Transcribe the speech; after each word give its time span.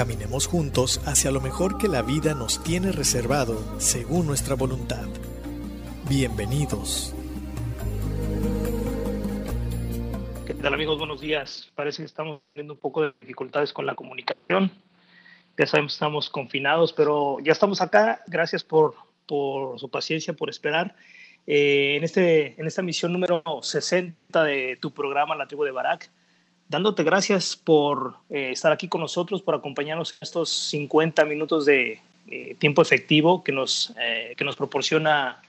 Caminemos 0.00 0.46
juntos 0.46 0.98
hacia 1.04 1.30
lo 1.30 1.42
mejor 1.42 1.76
que 1.76 1.86
la 1.86 2.00
vida 2.00 2.32
nos 2.32 2.64
tiene 2.64 2.90
reservado 2.90 3.78
según 3.78 4.26
nuestra 4.26 4.54
voluntad. 4.54 5.06
Bienvenidos. 6.08 7.14
¿Qué 10.46 10.54
tal 10.54 10.72
amigos? 10.72 10.96
Buenos 10.96 11.20
días. 11.20 11.70
Parece 11.74 12.00
que 12.00 12.06
estamos 12.06 12.40
teniendo 12.54 12.72
un 12.72 12.80
poco 12.80 13.02
de 13.02 13.12
dificultades 13.20 13.74
con 13.74 13.84
la 13.84 13.94
comunicación. 13.94 14.72
Ya 15.58 15.66
sabemos 15.66 15.92
estamos 15.92 16.30
confinados, 16.30 16.94
pero 16.94 17.36
ya 17.40 17.52
estamos 17.52 17.82
acá. 17.82 18.22
Gracias 18.26 18.64
por, 18.64 18.94
por 19.26 19.78
su 19.78 19.90
paciencia, 19.90 20.32
por 20.32 20.48
esperar. 20.48 20.96
Eh, 21.46 21.96
en, 21.96 22.04
este, 22.04 22.58
en 22.58 22.66
esta 22.66 22.80
misión 22.80 23.12
número 23.12 23.42
60 23.60 24.44
de 24.44 24.78
tu 24.80 24.92
programa 24.92 25.36
La 25.36 25.46
Tribu 25.46 25.64
de 25.64 25.72
Barak, 25.72 26.10
dándote 26.70 27.02
gracias 27.02 27.56
por 27.56 28.14
eh, 28.30 28.52
estar 28.52 28.72
aquí 28.72 28.88
con 28.88 29.02
nosotros, 29.02 29.42
por 29.42 29.54
acompañarnos 29.54 30.12
en 30.12 30.18
estos 30.22 30.48
50 30.48 31.24
minutos 31.26 31.66
de 31.66 32.00
eh, 32.28 32.54
tiempo 32.58 32.80
efectivo 32.80 33.44
que 33.44 33.52
nos, 33.52 33.92
que 34.36 34.44
nos 34.44 34.56
proporciona 34.56 35.42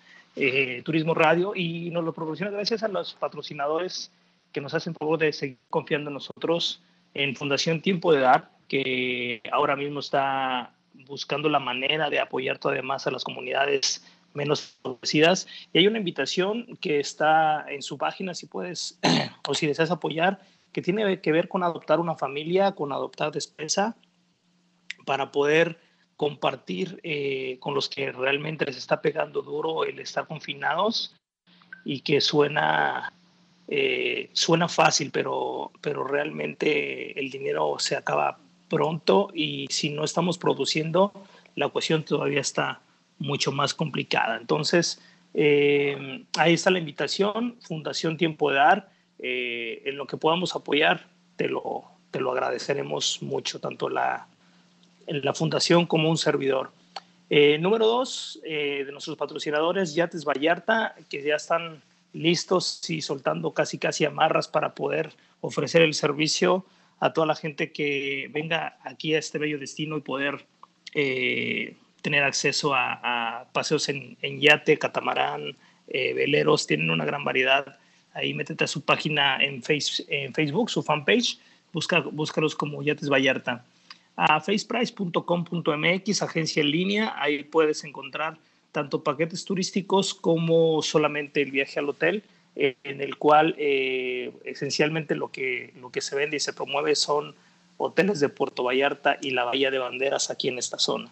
Turismo 0.84 1.14
Radio 1.14 1.54
y 1.56 1.90
nos 1.92 2.04
lo 2.04 2.14
proporciona 2.14 2.52
gracias 2.52 2.84
a 2.84 2.88
los 2.88 3.14
patrocinadores 3.14 4.12
que 4.52 4.62
nos 4.62 4.74
hacen 4.74 4.96
favor 4.96 5.20
de 5.20 5.32
seguir 5.32 5.58
confiando 5.70 6.10
en 6.10 6.16
nosotros 6.16 6.82
en 7.14 7.36
Fundación 7.36 7.82
Tiempo 7.82 8.14
de 8.14 8.22
Dar, 8.22 8.50
que 8.68 9.42
ahora 9.52 9.76
mismo 9.76 10.00
está 10.00 10.74
buscando 10.94 11.50
la 11.50 11.60
manera 11.60 12.10
de 12.10 12.20
apoyar 12.20 12.58
todavía 12.58 12.84
más 12.84 13.08
a 13.08 13.12
las 13.12 13.24
comunidades 13.24 14.04
menos 14.34 14.78
favorecidas. 14.82 15.48
Y 15.74 15.80
hay 15.80 15.88
una 15.88 15.98
invitación 15.98 16.78
que 16.80 17.00
está 17.00 17.66
en 17.70 17.82
su 17.82 17.98
página, 17.98 18.34
si 18.34 18.46
puedes 18.46 18.98
o 19.48 19.54
si 19.54 19.68
deseas 19.68 19.92
apoyar, 19.92 20.40
que 20.72 20.82
tiene 20.82 21.22
que 21.22 21.32
ver 21.32 21.48
con 21.48 21.64
adoptar 21.64 22.00
una 22.00 22.16
familia, 22.16 22.74
con 22.74 22.92
adoptar 22.92 23.32
despensa, 23.32 23.96
para 25.06 25.32
poder 25.32 25.80
compartir 26.16 27.00
eh, 27.04 27.58
con 27.60 27.74
los 27.74 27.90
que 27.90 28.12
realmente 28.12 28.66
les 28.66 28.78
está 28.78 29.02
pegando 29.02 29.42
duro 29.42 29.86
el 29.86 30.00
estar 30.00 30.28
confinados 30.28 31.16
y 31.84 32.02
que 32.02 32.22
suena, 32.22 33.12
eh, 33.68 34.30
suena 34.34 34.68
fácil, 34.68 35.10
pero, 35.12 35.72
pero 35.82 36.04
realmente 36.04 37.20
el 37.20 37.32
dinero 37.32 37.76
se 37.80 37.96
acaba 37.96 38.38
pronto 38.70 39.30
y 39.34 39.68
si 39.72 39.90
no 39.90 40.04
estamos 40.04 40.38
produciendo, 40.38 41.12
la 41.56 41.70
cuestión 41.70 42.04
todavía 42.04 42.42
está 42.42 42.82
mucho 43.18 43.52
más 43.52 43.74
complicada. 43.74 44.38
Entonces, 44.38 45.02
eh, 45.34 46.26
ahí 46.38 46.54
está 46.54 46.70
la 46.70 46.80
invitación, 46.80 47.58
Fundación 47.62 48.18
Tiempo 48.18 48.52
de 48.52 48.58
Dar, 48.58 48.92
eh, 49.22 49.82
en 49.86 49.98
lo 49.98 50.08
que 50.08 50.18
podamos 50.18 50.56
apoyar, 50.56 51.08
te 51.36 51.48
lo, 51.48 51.84
te 52.12 52.20
lo 52.20 52.32
agradeceremos 52.32 53.22
mucho, 53.22 53.60
tanto 53.60 53.90
la, 53.90 54.28
la 55.08 55.34
fundación 55.34 55.86
como 55.86 56.10
un 56.10 56.18
servidor. 56.18 56.72
Eh, 57.30 57.58
número 57.60 57.88
dos, 57.88 58.42
de 58.44 58.90
nuestros 58.92 59.16
patrocinadores, 59.16 59.96
Yates 59.96 60.26
Vallarta, 60.26 60.96
que 61.10 61.24
ya 61.24 61.36
están 61.36 61.82
listos 62.14 62.90
y 62.90 63.02
soltando 63.02 63.54
casi 63.54 63.78
casi 63.78 64.06
amarras 64.06 64.48
para 64.48 64.76
poder 64.76 65.14
ofrecer 65.40 65.82
el 65.82 65.94
servicio 65.94 66.66
a 67.00 67.14
toda 67.14 67.28
la 67.28 67.36
gente 67.36 67.72
que 67.72 68.30
venga 68.32 68.78
aquí 68.84 69.16
a 69.16 69.20
este 69.20 69.40
bello 69.40 69.58
destino 69.58 69.98
y 69.98 70.02
poder 70.02 70.46
eh, 70.94 71.76
tener 72.02 72.24
acceso 72.24 72.74
a, 72.76 73.48
paseos 73.54 73.90
en, 73.90 74.18
yate, 74.40 74.78
catamarán, 74.78 75.58
eh, 75.88 76.14
veleros, 76.14 76.68
tienen 76.68 76.90
una 76.92 77.06
gran 77.06 77.24
variedad. 77.24 77.78
Ahí 78.14 78.34
métete 78.34 78.64
a 78.64 78.68
su 78.68 78.82
página 78.82 79.38
en, 79.38 79.62
face, 79.64 80.06
en 80.08 80.34
Facebook, 80.34 80.70
su 80.70 80.84
fanpage, 80.84 81.40
busca, 81.72 82.00
búscalos 82.00 82.56
como 82.56 82.84
Yates 82.84 83.10
Vallarta. 83.10 83.64
A 84.16 84.42
faceprice.com.mx, 84.42 86.22
agencia 86.22 86.62
en 86.62 86.72
línea, 86.72 87.16
ahí 87.18 87.44
puedes 87.44 87.84
encontrar 87.84 88.38
tanto 88.72 89.04
paquetes 89.04 89.46
turísticos 89.46 90.14
como 90.14 90.82
solamente 90.82 91.42
el 91.42 91.52
viaje 91.52 91.80
al 91.80 91.90
hotel 91.90 92.24
en 92.56 93.02
el 93.02 93.18
cual 93.18 93.56
eh, 93.58 94.32
esencialmente 94.44 95.16
lo 95.16 95.32
que, 95.32 95.74
lo 95.80 95.90
que 95.90 96.02
se 96.02 96.16
vende 96.16 96.38
y 96.38 96.40
se 96.40 96.54
promueve 96.54 96.96
son 96.96 97.34
hoteles 97.78 98.20
de 98.20 98.30
Puerto 98.30 98.64
Vallarta 98.64 99.18
y 99.22 99.32
la 99.32 99.46
Bahía 99.46 99.72
de 99.72 99.80
Banderas 99.80 100.30
aquí 100.30 100.50
en 100.50 100.58
esta 100.58 100.78
zona. 100.78 101.12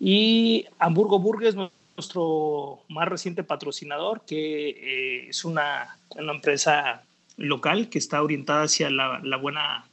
Y 0.00 0.66
Hamburgo 0.78 1.18
Burgues, 1.18 1.56
nuestro 1.98 2.84
más 2.88 3.08
reciente 3.08 3.42
patrocinador, 3.42 4.22
que 4.24 4.68
eh, 4.70 5.28
es 5.28 5.44
una, 5.44 5.98
una, 6.16 6.32
empresa 6.32 7.02
local 7.36 7.88
que 7.88 7.98
está 7.98 8.22
orientada 8.22 8.62
hacia 8.62 8.88
la, 8.88 9.20
la, 9.22 9.36
buena, 9.36 9.84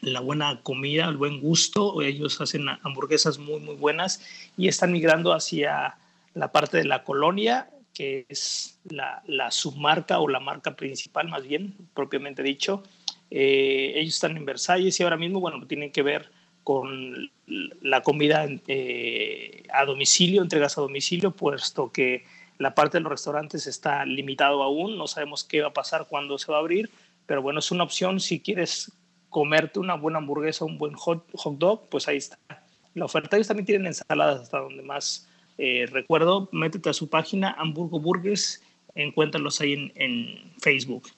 la 0.00 0.20
buena 0.20 0.60
comida, 0.62 1.06
el 1.06 1.18
buen 1.18 1.40
gusto. 1.40 2.00
Ellos 2.00 2.40
hacen 2.40 2.66
hamburguesas 2.82 3.38
muy, 3.38 3.60
muy 3.60 3.76
buenas 3.76 4.22
y 4.56 4.68
están 4.68 4.90
migrando 4.90 5.34
hacia 5.34 5.96
la 6.32 6.50
parte 6.50 6.78
de 6.78 6.84
la 6.84 7.04
colonia 7.04 7.68
que 7.94 8.26
es 8.28 8.80
la, 8.90 9.22
submarca 9.50 10.18
o 10.18 10.28
la 10.28 10.40
marca 10.40 10.74
principal, 10.74 11.28
más 11.28 11.46
bien, 11.46 11.74
propiamente 11.94 12.42
dicho. 12.42 12.82
Eh, 13.30 13.92
ellos 13.94 14.14
están 14.14 14.36
en 14.36 14.44
Versalles 14.44 14.98
y 14.98 15.02
ahora 15.04 15.16
mismo, 15.16 15.40
bueno, 15.40 15.64
tienen 15.66 15.92
que 15.92 16.02
ver 16.02 16.28
con 16.64 17.30
la 17.82 18.02
comida 18.02 18.46
eh, 18.66 19.62
a 19.72 19.84
domicilio, 19.84 20.42
entregas 20.42 20.76
a 20.78 20.80
domicilio, 20.80 21.30
puesto 21.30 21.92
que 21.92 22.24
la 22.58 22.74
parte 22.74 22.98
de 22.98 23.02
los 23.02 23.12
restaurantes 23.12 23.66
está 23.66 24.04
limitado 24.04 24.62
aún, 24.62 24.96
no 24.96 25.06
sabemos 25.06 25.44
qué 25.44 25.60
va 25.60 25.68
a 25.68 25.74
pasar 25.74 26.06
cuando 26.08 26.38
se 26.38 26.50
va 26.50 26.58
a 26.58 26.60
abrir, 26.60 26.90
pero 27.26 27.42
bueno, 27.42 27.60
es 27.60 27.70
una 27.70 27.84
opción 27.84 28.20
si 28.20 28.40
quieres 28.40 28.92
comerte 29.28 29.80
una 29.80 29.94
buena 29.94 30.18
hamburguesa, 30.18 30.64
un 30.64 30.78
buen 30.78 30.94
hot, 30.94 31.24
hot 31.34 31.58
dog, 31.58 31.88
pues 31.88 32.08
ahí 32.08 32.16
está 32.16 32.38
la 32.94 33.04
oferta. 33.04 33.36
Ellos 33.36 33.48
también 33.48 33.66
tienen 33.66 33.86
ensaladas 33.88 34.42
hasta 34.42 34.60
donde 34.60 34.82
más 34.82 35.28
eh, 35.58 35.86
recuerdo, 35.90 36.48
métete 36.52 36.90
a 36.90 36.92
su 36.92 37.08
página 37.08 37.54
Hamburgo 37.58 38.00
Burgers, 38.00 38.62
encuéntralos 38.94 39.60
ahí 39.60 39.92
en, 39.96 40.52
Facebook. 40.60 41.08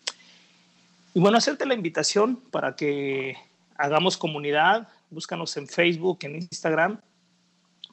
Y 1.15 1.21
bueno, 1.21 1.39
hacerte 1.39 1.67
la 1.67 1.75
invitación 1.75 2.37
para 2.51 2.75
que 2.75 3.37
hagamos 3.77 4.17
comunidad, 4.17 4.89
búscanos 5.11 5.57
en 5.57 5.69
Facebook, 5.69 6.19
en 6.23 6.37
Instagram, 6.37 7.01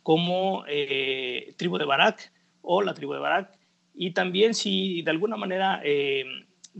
como 0.01 0.63
eh, 0.67 1.53
Tribu 1.57 1.77
de 1.77 1.85
Barak 1.85 2.31
o 2.61 2.81
la 2.81 2.93
Tribu 2.93 3.13
de 3.13 3.19
Barak. 3.19 3.57
Y 3.93 4.11
también 4.11 4.53
si 4.53 5.01
de 5.01 5.11
alguna 5.11 5.37
manera 5.37 5.81
eh, 5.83 6.25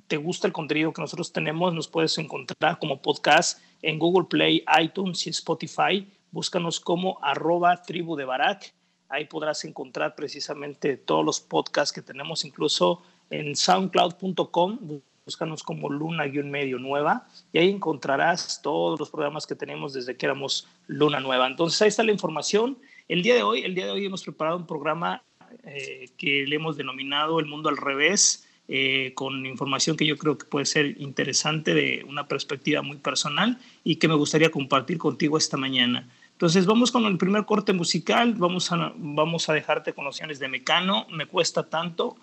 te 0.08 0.18
gusta 0.18 0.48
el 0.48 0.54
contenido 0.54 0.94
que 0.94 1.02
nosotros 1.02 1.32
tenemos, 1.32 1.74
nos 1.74 1.88
puedes 1.88 2.18
encontrar 2.18 2.80
como 2.80 3.02
podcast 3.02 3.62
en 3.82 4.00
Google 4.00 4.28
Play, 4.30 4.64
iTunes 4.82 5.26
y 5.28 5.30
Spotify. 5.30 6.08
Búscanos 6.32 6.80
como 6.80 7.20
arroba 7.22 7.82
tribu 7.84 8.16
de 8.16 8.26
Barak 8.26 8.74
Ahí 9.14 9.26
podrás 9.26 9.64
encontrar 9.64 10.16
precisamente 10.16 10.98
todos 10.98 11.24
los 11.24 11.40
podcasts 11.40 11.94
que 11.94 12.02
tenemos, 12.02 12.46
incluso 12.46 13.04
en 13.30 13.56
soundcloud.com. 13.56 14.80
Búscanos 15.26 15.64
como 15.64 15.90
Luna-Medio 15.90 16.80
Nueva 16.80 17.26
y 17.54 17.60
ahí 17.60 17.70
encontrarás 17.70 18.62
todos 18.62 19.00
los 19.00 19.10
programas 19.10 19.48
que 19.48 19.56
tenemos 19.56 19.94
desde 19.94 20.18
que 20.18 20.26
éramos 20.26 20.68
Luna 20.88 21.22
Nueva. 21.22 21.48
Entonces 21.48 21.82
ahí 21.82 21.88
está 21.88 22.04
la 22.04 22.12
información. 22.12 22.78
El 23.08 23.24
día 23.24 23.34
de 23.34 23.42
hoy, 23.42 23.62
el 23.62 23.74
día 23.74 23.86
de 23.86 23.92
hoy 23.92 24.06
hemos 24.06 24.22
preparado 24.22 24.58
un 24.58 24.68
programa 24.68 25.24
eh, 25.64 26.10
que 26.18 26.46
le 26.46 26.58
hemos 26.58 26.75
denominado 26.75 27.40
El 27.40 27.46
Mundo 27.46 27.70
al 27.70 27.78
Revés, 27.78 28.50
eh, 28.68 29.14
con 29.16 29.46
información 29.46 29.96
que 29.96 30.06
yo 30.06 30.18
creo 30.18 30.38
que 30.38 30.46
puede 30.46 30.66
ser 30.66 31.00
interesante 31.00 31.74
de 31.74 32.04
una 32.06 32.28
perspectiva 32.28 32.81
muy 32.81 32.98
personal 32.98 33.60
y 33.86 33.96
que 33.96 34.10
me 34.10 34.16
gustaría 34.16 34.52
compartir 34.52 34.98
contigo 34.98 35.38
esta 35.38 35.56
mañana. 35.56 36.10
Entonces 36.34 36.66
vamos 36.66 36.92
con 36.92 37.06
el 37.06 37.18
primer 37.18 37.46
corte 37.46 37.72
musical, 37.72 38.34
vamos 38.34 38.74
a, 38.74 38.92
vamos 38.98 39.48
a 39.48 39.54
dejarte 39.54 39.94
con 39.94 40.04
nociones 40.04 40.40
de 40.40 40.50
Mecano, 40.50 41.08
me 41.10 41.28
cuesta 41.28 41.69
tanto 41.69 42.18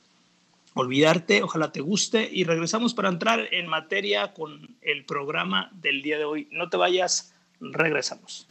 olvidarte, 0.75 1.43
ojalá 1.43 1.73
te 1.73 1.81
guste 1.81 2.29
y 2.31 2.45
regresamos 2.45 2.95
para 2.95 3.09
entrar 3.09 3.49
en 3.53 3.67
materia 3.67 4.33
con 4.33 4.77
el 4.83 5.05
programa 5.05 5.71
del 5.73 6.03
día 6.03 6.19
de 6.19 6.25
hoy. 6.25 6.49
No 6.51 6.69
te 6.69 6.77
vayas, 6.77 7.35
regresamos. 7.61 8.47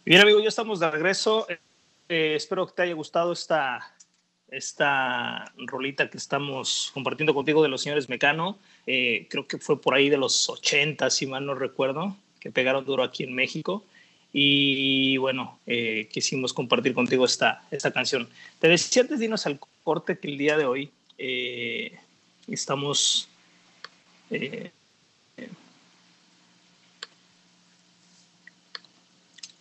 Bien, 0.06 0.22
amigos, 0.22 0.44
ya 0.44 0.50
estamos 0.50 0.80
de 0.80 0.92
regreso. 0.92 1.48
Eh, 1.50 2.36
espero 2.36 2.68
que 2.68 2.74
te 2.74 2.84
haya 2.84 2.94
gustado 2.94 3.34
esta, 3.34 3.92
esta 4.52 5.52
rolita 5.58 6.12
que 6.12 6.20
estamos 6.20 6.92
compartiendo 6.94 7.34
contigo 7.34 7.64
de 7.64 7.70
los 7.70 7.82
señores 7.82 8.08
Mecano. 8.08 8.60
Eh, 8.86 9.26
creo 9.32 9.48
que 9.48 9.58
fue 9.58 9.82
por 9.82 9.96
ahí 9.96 10.12
de 10.12 10.18
los 10.18 10.48
80, 10.48 11.10
si 11.10 11.26
mal 11.26 11.44
no 11.44 11.56
recuerdo, 11.56 12.16
que 12.40 12.52
pegaron 12.52 12.86
duro 12.86 13.02
aquí 13.02 13.24
en 13.24 13.34
México. 13.34 13.84
Y 14.32 15.18
bueno, 15.18 15.58
eh, 15.66 16.08
quisimos 16.12 16.54
compartir 16.54 16.94
contigo 16.94 17.26
esta, 17.26 17.64
esta 17.72 17.90
canción. 17.90 18.30
Te 18.60 18.68
decía 18.68 19.02
antes 19.02 19.18
de 19.18 19.26
irnos 19.26 19.48
al 19.48 19.60
corte 19.84 20.20
que 20.20 20.28
el 20.28 20.38
día 20.38 20.56
de 20.56 20.66
hoy 20.68 20.92
estamos 22.48 23.28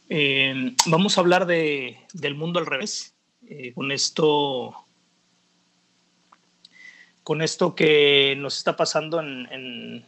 eh, 0.08 0.74
vamos 0.86 1.16
a 1.16 1.20
hablar 1.20 1.46
de, 1.46 1.98
del 2.12 2.34
mundo 2.34 2.58
al 2.58 2.66
revés. 2.66 3.14
Eh, 3.46 3.72
con 3.74 3.92
esto. 3.92 4.74
Con 7.22 7.42
esto 7.42 7.74
que 7.74 8.34
nos 8.38 8.58
está 8.58 8.76
pasando 8.76 9.20
en, 9.20 9.46
en, 9.50 10.04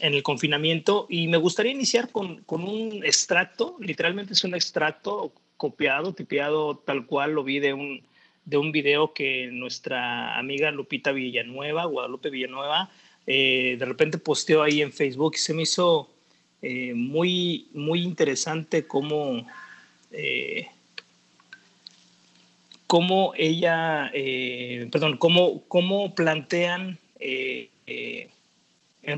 en 0.00 0.14
el 0.14 0.22
confinamiento. 0.22 1.06
Y 1.08 1.28
me 1.28 1.38
gustaría 1.38 1.72
iniciar 1.72 2.10
con, 2.10 2.42
con, 2.44 2.64
un 2.64 3.04
extracto. 3.04 3.76
Literalmente 3.80 4.34
es 4.34 4.44
un 4.44 4.54
extracto 4.54 5.32
copiado, 5.56 6.14
tipeado 6.14 6.76
tal 6.76 7.06
cual 7.06 7.32
lo 7.32 7.44
vi 7.44 7.60
de 7.60 7.72
un, 7.72 8.02
de 8.44 8.56
un 8.56 8.72
video 8.72 9.12
que 9.12 9.48
nuestra 9.50 10.38
amiga 10.38 10.70
Lupita 10.70 11.12
Villanueva, 11.12 11.86
Guadalupe 11.86 12.30
Villanueva, 12.30 12.90
eh, 13.26 13.76
de 13.78 13.84
repente 13.84 14.18
posteó 14.18 14.62
ahí 14.62 14.80
en 14.80 14.92
Facebook 14.92 15.34
y 15.34 15.38
se 15.38 15.52
me 15.52 15.62
hizo 15.62 16.08
eh, 16.60 16.92
muy, 16.94 17.68
muy 17.72 18.02
interesante 18.02 18.86
cómo, 18.86 19.46
eh, 20.10 20.66
cómo 22.88 23.32
ella, 23.36 24.10
eh, 24.12 24.88
perdón, 24.90 25.18
cómo, 25.18 25.62
cómo 25.68 26.14
plantean, 26.16 26.98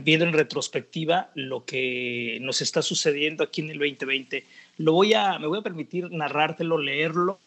viendo 0.02 0.25
en 0.26 0.32
retrospectiva, 0.32 1.30
lo 1.35 1.64
que 1.64 2.38
nos 2.42 2.61
está 2.61 2.82
sucediendo 2.82 3.42
aquí 3.42 3.62
en 3.62 3.70
el 3.70 3.78
2020. 3.78 4.44
Lo 4.76 4.92
voy 4.92 5.14
a, 5.14 5.38
me 5.38 5.47
voy 5.47 5.61
a 5.61 5.62
permitir 5.62 6.11
narrártelo, 6.11 6.76
leerlo. 6.78 7.40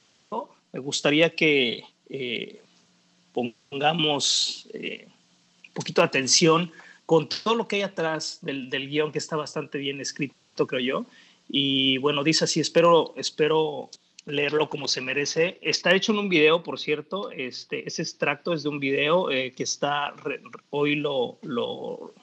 Me 0.71 0.79
gustaría 0.79 1.35
que 1.35 1.83
pongamos 3.31 4.67
un 4.73 5.73
poquito 5.73 6.01
de 6.01 6.07
atención 6.07 6.71
con 7.05 7.29
todo 7.29 7.55
lo 7.55 7.67
que 7.67 7.77
hay 7.77 7.81
atrás 7.83 8.39
del, 8.41 8.69
del, 8.69 8.89
guion 8.89 9.12
que 9.12 9.19
está 9.19 9.36
bastante 9.36 9.77
bien 9.77 10.00
escrito, 10.00 10.67
creo 10.67 10.81
yo. 10.81 11.05
Y 11.50 11.98
bueno, 11.98 12.24
dice 12.24 12.45
así, 12.45 12.60
espero, 12.60 13.13
espero 13.17 13.89
leerlo 14.25 14.69
como 14.69 14.88
se 14.88 15.01
merece. 15.01 15.60
Está 15.62 15.93
hecho 15.93 16.12
en 16.13 16.19
un 16.19 16.29
video, 16.29 16.63
por 16.63 16.79
cierto, 16.79 17.31
este, 17.31 17.88
ese 17.88 18.01
extracto 18.01 18.53
es 18.53 18.63
de 18.63 18.69
un 18.69 18.79
video 18.79 19.29
eh, 19.31 19.51
que 19.51 19.63
está, 19.63 20.13
hoy 20.69 20.95
lo, 20.95 21.38
lo, 21.41 22.13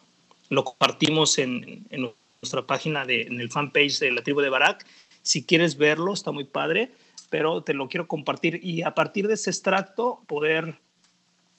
lo 0.48 0.64
compartimos 0.64 1.38
en, 1.38 1.86
en, 1.90 2.12
nuestra 2.42 2.66
página, 2.66 3.04
de, 3.04 3.22
en 3.22 3.38
el 3.38 3.50
fanpage 3.50 3.98
de 3.98 4.12
la 4.12 4.22
tribu 4.22 4.40
de 4.40 4.48
Barak. 4.48 4.86
Si 5.22 5.44
quieres 5.44 5.76
verlo, 5.76 6.14
está 6.14 6.32
muy 6.32 6.44
padre, 6.44 6.90
pero 7.28 7.62
te 7.62 7.74
lo 7.74 7.88
quiero 7.88 8.08
compartir 8.08 8.60
y 8.62 8.82
a 8.82 8.94
partir 8.94 9.28
de 9.28 9.34
ese 9.34 9.50
extracto 9.50 10.22
poder 10.26 10.78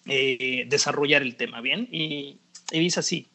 eh, 0.08 0.66
desarrollar 0.68 1.22
el 1.22 1.36
tema, 1.36 1.62
¿bien? 1.62 1.88
Y, 1.92 2.40
y 2.72 2.80
dice 2.80 3.00
así, 3.00 3.28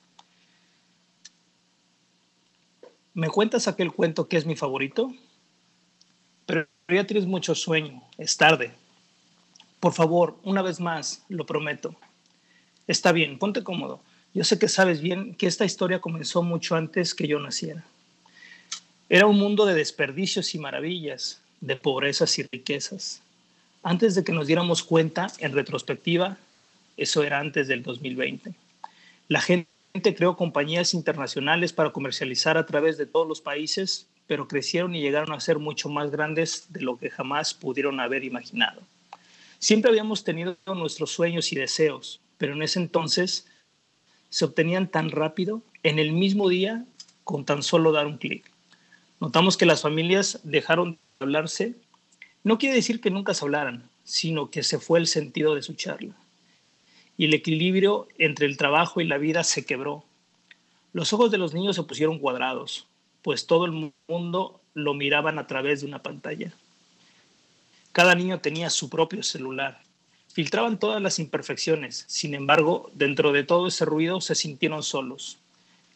¿me 3.14 3.28
cuentas 3.28 3.68
aquel 3.68 3.92
cuento 3.92 4.28
que 4.28 4.36
es 4.36 4.46
mi 4.46 4.56
favorito? 4.56 5.12
Pero 6.46 6.66
ya 6.88 7.06
tienes 7.06 7.26
mucho 7.26 7.54
sueño, 7.54 8.02
es 8.18 8.36
tarde. 8.36 8.72
Por 9.80 9.92
favor, 9.92 10.38
una 10.42 10.62
vez 10.62 10.80
más, 10.80 11.24
lo 11.28 11.46
prometo. 11.46 11.94
Está 12.86 13.12
bien, 13.12 13.38
ponte 13.38 13.62
cómodo. 13.62 14.00
Yo 14.32 14.44
sé 14.44 14.58
que 14.58 14.68
sabes 14.68 15.00
bien 15.00 15.34
que 15.34 15.46
esta 15.46 15.64
historia 15.64 16.00
comenzó 16.00 16.42
mucho 16.42 16.76
antes 16.76 17.14
que 17.14 17.26
yo 17.26 17.40
naciera. 17.40 17.84
Era 19.08 19.26
un 19.26 19.38
mundo 19.38 19.66
de 19.66 19.74
desperdicios 19.74 20.54
y 20.54 20.58
maravillas, 20.58 21.40
de 21.60 21.76
pobrezas 21.76 22.38
y 22.38 22.42
riquezas. 22.42 23.22
Antes 23.82 24.14
de 24.14 24.24
que 24.24 24.32
nos 24.32 24.46
diéramos 24.46 24.82
cuenta, 24.82 25.28
en 25.38 25.52
retrospectiva, 25.52 26.36
eso 26.96 27.22
era 27.22 27.38
antes 27.38 27.68
del 27.68 27.82
2020. 27.82 28.54
La 29.28 29.40
gente 29.40 29.68
creó 30.14 30.36
compañías 30.36 30.94
internacionales 30.94 31.72
para 31.72 31.90
comercializar 31.90 32.56
a 32.56 32.66
través 32.66 32.96
de 32.96 33.06
todos 33.06 33.26
los 33.26 33.40
países, 33.40 34.08
pero 34.26 34.46
crecieron 34.46 34.94
y 34.94 35.00
llegaron 35.00 35.32
a 35.32 35.40
ser 35.40 35.58
mucho 35.58 35.88
más 35.88 36.10
grandes 36.10 36.66
de 36.72 36.82
lo 36.82 36.96
que 36.96 37.10
jamás 37.10 37.54
pudieron 37.54 37.98
haber 37.98 38.22
imaginado. 38.24 38.82
Siempre 39.58 39.90
habíamos 39.90 40.22
tenido 40.22 40.56
nuestros 40.66 41.10
sueños 41.10 41.52
y 41.52 41.56
deseos, 41.56 42.20
pero 42.38 42.52
en 42.52 42.62
ese 42.62 42.78
entonces 42.78 43.46
se 44.28 44.44
obtenían 44.44 44.88
tan 44.90 45.10
rápido, 45.10 45.62
en 45.82 45.98
el 45.98 46.12
mismo 46.12 46.48
día, 46.48 46.84
con 47.24 47.44
tan 47.44 47.62
solo 47.62 47.90
dar 47.90 48.06
un 48.06 48.18
clic. 48.18 48.50
Notamos 49.20 49.56
que 49.56 49.66
las 49.66 49.82
familias 49.82 50.40
dejaron 50.44 50.92
de 50.92 50.98
hablarse. 51.20 51.74
No 52.44 52.58
quiere 52.58 52.76
decir 52.76 53.00
que 53.00 53.10
nunca 53.10 53.34
se 53.34 53.44
hablaran, 53.44 53.88
sino 54.04 54.50
que 54.50 54.62
se 54.62 54.78
fue 54.78 54.98
el 54.98 55.06
sentido 55.06 55.54
de 55.54 55.62
su 55.62 55.74
charla. 55.74 56.14
Y 57.16 57.26
el 57.26 57.34
equilibrio 57.34 58.08
entre 58.18 58.46
el 58.46 58.56
trabajo 58.56 59.00
y 59.00 59.06
la 59.06 59.18
vida 59.18 59.44
se 59.44 59.64
quebró. 59.64 60.04
Los 60.92 61.12
ojos 61.12 61.30
de 61.30 61.38
los 61.38 61.54
niños 61.54 61.76
se 61.76 61.82
pusieron 61.82 62.18
cuadrados, 62.18 62.86
pues 63.22 63.46
todo 63.46 63.64
el 63.64 63.92
mundo 64.08 64.60
lo 64.74 64.94
miraban 64.94 65.38
a 65.38 65.46
través 65.46 65.80
de 65.80 65.86
una 65.86 66.02
pantalla. 66.02 66.52
Cada 67.92 68.14
niño 68.14 68.40
tenía 68.40 68.68
su 68.68 68.90
propio 68.90 69.22
celular. 69.22 69.80
Filtraban 70.28 70.78
todas 70.78 71.00
las 71.00 71.18
imperfecciones. 71.18 72.04
Sin 72.08 72.34
embargo, 72.34 72.90
dentro 72.92 73.32
de 73.32 73.42
todo 73.42 73.68
ese 73.68 73.86
ruido 73.86 74.20
se 74.20 74.34
sintieron 74.34 74.82
solos. 74.82 75.38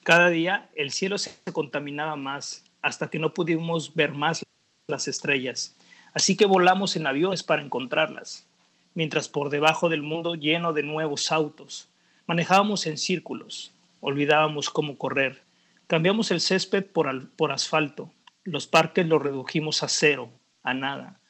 Cada 0.02 0.30
día 0.30 0.70
el 0.74 0.92
cielo 0.92 1.18
se 1.18 1.30
contaminaba 1.52 2.16
más 2.16 2.64
hasta 2.80 3.10
que 3.10 3.18
no 3.18 3.34
pudimos 3.34 3.94
ver 3.94 4.12
más 4.12 4.42
las 4.86 5.08
estrellas. 5.08 5.76
Así 6.14 6.36
que 6.36 6.46
volamos 6.46 6.96
en 6.96 7.06
aviones 7.06 7.42
para 7.42 7.62
encontrarlas, 7.62 8.46
mientras 8.94 9.28
por 9.28 9.50
debajo 9.50 9.88
del 9.88 10.02
mundo 10.02 10.34
lleno 10.34 10.72
de 10.72 10.82
nuevos 10.82 11.32
autos. 11.32 11.88
Manejábamos 12.26 12.86
en 12.86 12.98
círculos, 12.98 13.72
olvidábamos 14.00 14.70
cómo 14.70 14.96
correr, 14.98 15.42
cambiamos 15.86 16.30
el 16.30 16.40
césped 16.40 16.84
por, 16.86 17.30
por 17.30 17.52
asfalto, 17.52 18.12
los 18.44 18.66
parques 18.66 19.06
los 19.06 19.22
redujimos 19.22 19.82
a 19.82 19.88
cero, 19.88 20.30
a 20.62 20.74
nada. 20.74 21.20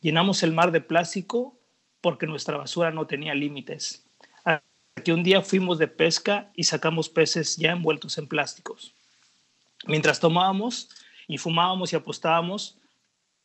Llenamos 0.00 0.42
el 0.42 0.52
mar 0.52 0.72
de 0.72 0.80
plástico 0.80 1.56
porque 2.00 2.26
nuestra 2.26 2.56
basura 2.56 2.90
no 2.90 3.06
tenía 3.06 3.34
límites. 3.34 4.04
Que 5.04 5.12
un 5.12 5.22
día 5.22 5.42
fuimos 5.42 5.78
de 5.78 5.88
pesca 5.88 6.50
y 6.54 6.64
sacamos 6.64 7.08
peces 7.08 7.56
ya 7.56 7.72
envueltos 7.72 8.16
en 8.18 8.26
plásticos. 8.26 8.94
Mientras 9.86 10.20
tomábamos 10.20 10.88
y 11.28 11.38
fumábamos 11.38 11.92
y 11.92 11.96
apostábamos, 11.96 12.78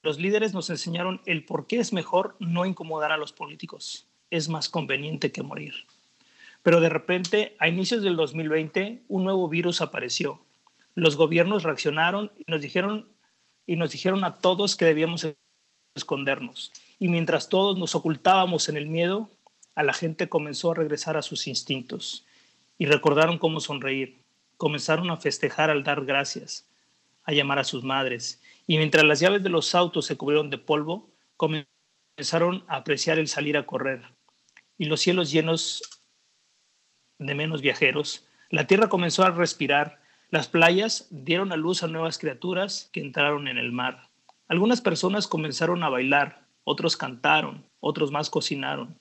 los 0.03 0.19
líderes 0.19 0.53
nos 0.53 0.69
enseñaron 0.69 1.21
el 1.25 1.45
por 1.45 1.67
qué 1.67 1.79
es 1.79 1.93
mejor 1.93 2.35
no 2.39 2.65
incomodar 2.65 3.11
a 3.11 3.17
los 3.17 3.33
políticos. 3.33 4.07
Es 4.31 4.49
más 4.49 4.69
conveniente 4.69 5.31
que 5.31 5.43
morir. 5.43 5.73
Pero 6.63 6.79
de 6.79 6.89
repente, 6.89 7.55
a 7.59 7.67
inicios 7.67 8.01
del 8.03 8.15
2020, 8.15 9.03
un 9.07 9.23
nuevo 9.23 9.47
virus 9.47 9.81
apareció. 9.81 10.41
Los 10.95 11.15
gobiernos 11.15 11.63
reaccionaron 11.63 12.31
y 12.37 12.43
nos 12.47 12.61
dijeron, 12.61 13.07
y 13.67 13.75
nos 13.75 13.91
dijeron 13.91 14.23
a 14.23 14.35
todos 14.35 14.75
que 14.75 14.85
debíamos 14.85 15.27
escondernos. 15.95 16.71
Y 16.99 17.07
mientras 17.07 17.49
todos 17.49 17.77
nos 17.77 17.95
ocultábamos 17.95 18.69
en 18.69 18.77
el 18.77 18.87
miedo, 18.87 19.29
a 19.75 19.83
la 19.83 19.93
gente 19.93 20.29
comenzó 20.29 20.71
a 20.71 20.75
regresar 20.75 21.17
a 21.17 21.21
sus 21.21 21.47
instintos 21.47 22.25
y 22.77 22.85
recordaron 22.85 23.37
cómo 23.37 23.59
sonreír. 23.59 24.19
Comenzaron 24.57 25.09
a 25.11 25.17
festejar 25.17 25.69
al 25.69 25.83
dar 25.83 26.05
gracias, 26.05 26.67
a 27.23 27.31
llamar 27.31 27.59
a 27.59 27.63
sus 27.63 27.83
madres. 27.83 28.40
Y 28.71 28.77
mientras 28.77 29.03
las 29.03 29.19
llaves 29.19 29.43
de 29.43 29.49
los 29.49 29.75
autos 29.75 30.05
se 30.05 30.15
cubrieron 30.15 30.49
de 30.49 30.57
polvo, 30.57 31.09
comenzaron 31.35 32.63
a 32.69 32.77
apreciar 32.77 33.19
el 33.19 33.27
salir 33.27 33.57
a 33.57 33.65
correr. 33.65 34.01
Y 34.77 34.85
los 34.85 35.01
cielos 35.01 35.29
llenos 35.29 35.83
de 37.19 37.35
menos 37.35 37.61
viajeros, 37.61 38.25
la 38.49 38.67
tierra 38.67 38.87
comenzó 38.87 39.25
a 39.25 39.31
respirar, 39.31 39.99
las 40.29 40.47
playas 40.47 41.07
dieron 41.09 41.51
a 41.51 41.57
luz 41.57 41.83
a 41.83 41.87
nuevas 41.87 42.17
criaturas 42.17 42.89
que 42.93 43.01
entraron 43.01 43.49
en 43.49 43.57
el 43.57 43.73
mar. 43.73 44.07
Algunas 44.47 44.79
personas 44.79 45.27
comenzaron 45.27 45.83
a 45.83 45.89
bailar, 45.89 46.45
otros 46.63 46.95
cantaron, 46.95 47.65
otros 47.81 48.09
más 48.09 48.29
cocinaron. 48.29 48.97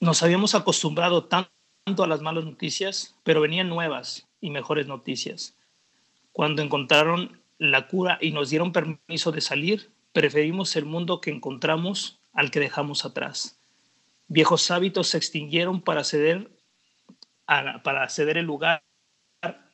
Nos 0.00 0.22
habíamos 0.22 0.54
acostumbrado 0.54 1.24
tanto 1.24 2.04
a 2.04 2.06
las 2.06 2.20
malas 2.20 2.44
noticias, 2.44 3.16
pero 3.24 3.40
venían 3.40 3.70
nuevas 3.70 4.28
y 4.42 4.50
mejores 4.50 4.86
noticias. 4.86 5.56
Cuando 6.32 6.60
encontraron 6.60 7.40
la 7.56 7.86
cura 7.86 8.18
y 8.20 8.32
nos 8.32 8.50
dieron 8.50 8.72
permiso 8.72 9.32
de 9.32 9.40
salir, 9.40 9.90
preferimos 10.12 10.76
el 10.76 10.84
mundo 10.84 11.22
que 11.22 11.30
encontramos 11.30 12.20
al 12.34 12.50
que 12.50 12.60
dejamos 12.60 13.06
atrás. 13.06 13.58
Viejos 14.28 14.70
hábitos 14.70 15.08
se 15.08 15.16
extinguieron 15.16 15.80
para 15.80 16.04
ceder, 16.04 16.50
para 17.46 18.08
ceder 18.08 18.36
el 18.36 18.46
lugar 18.46 18.82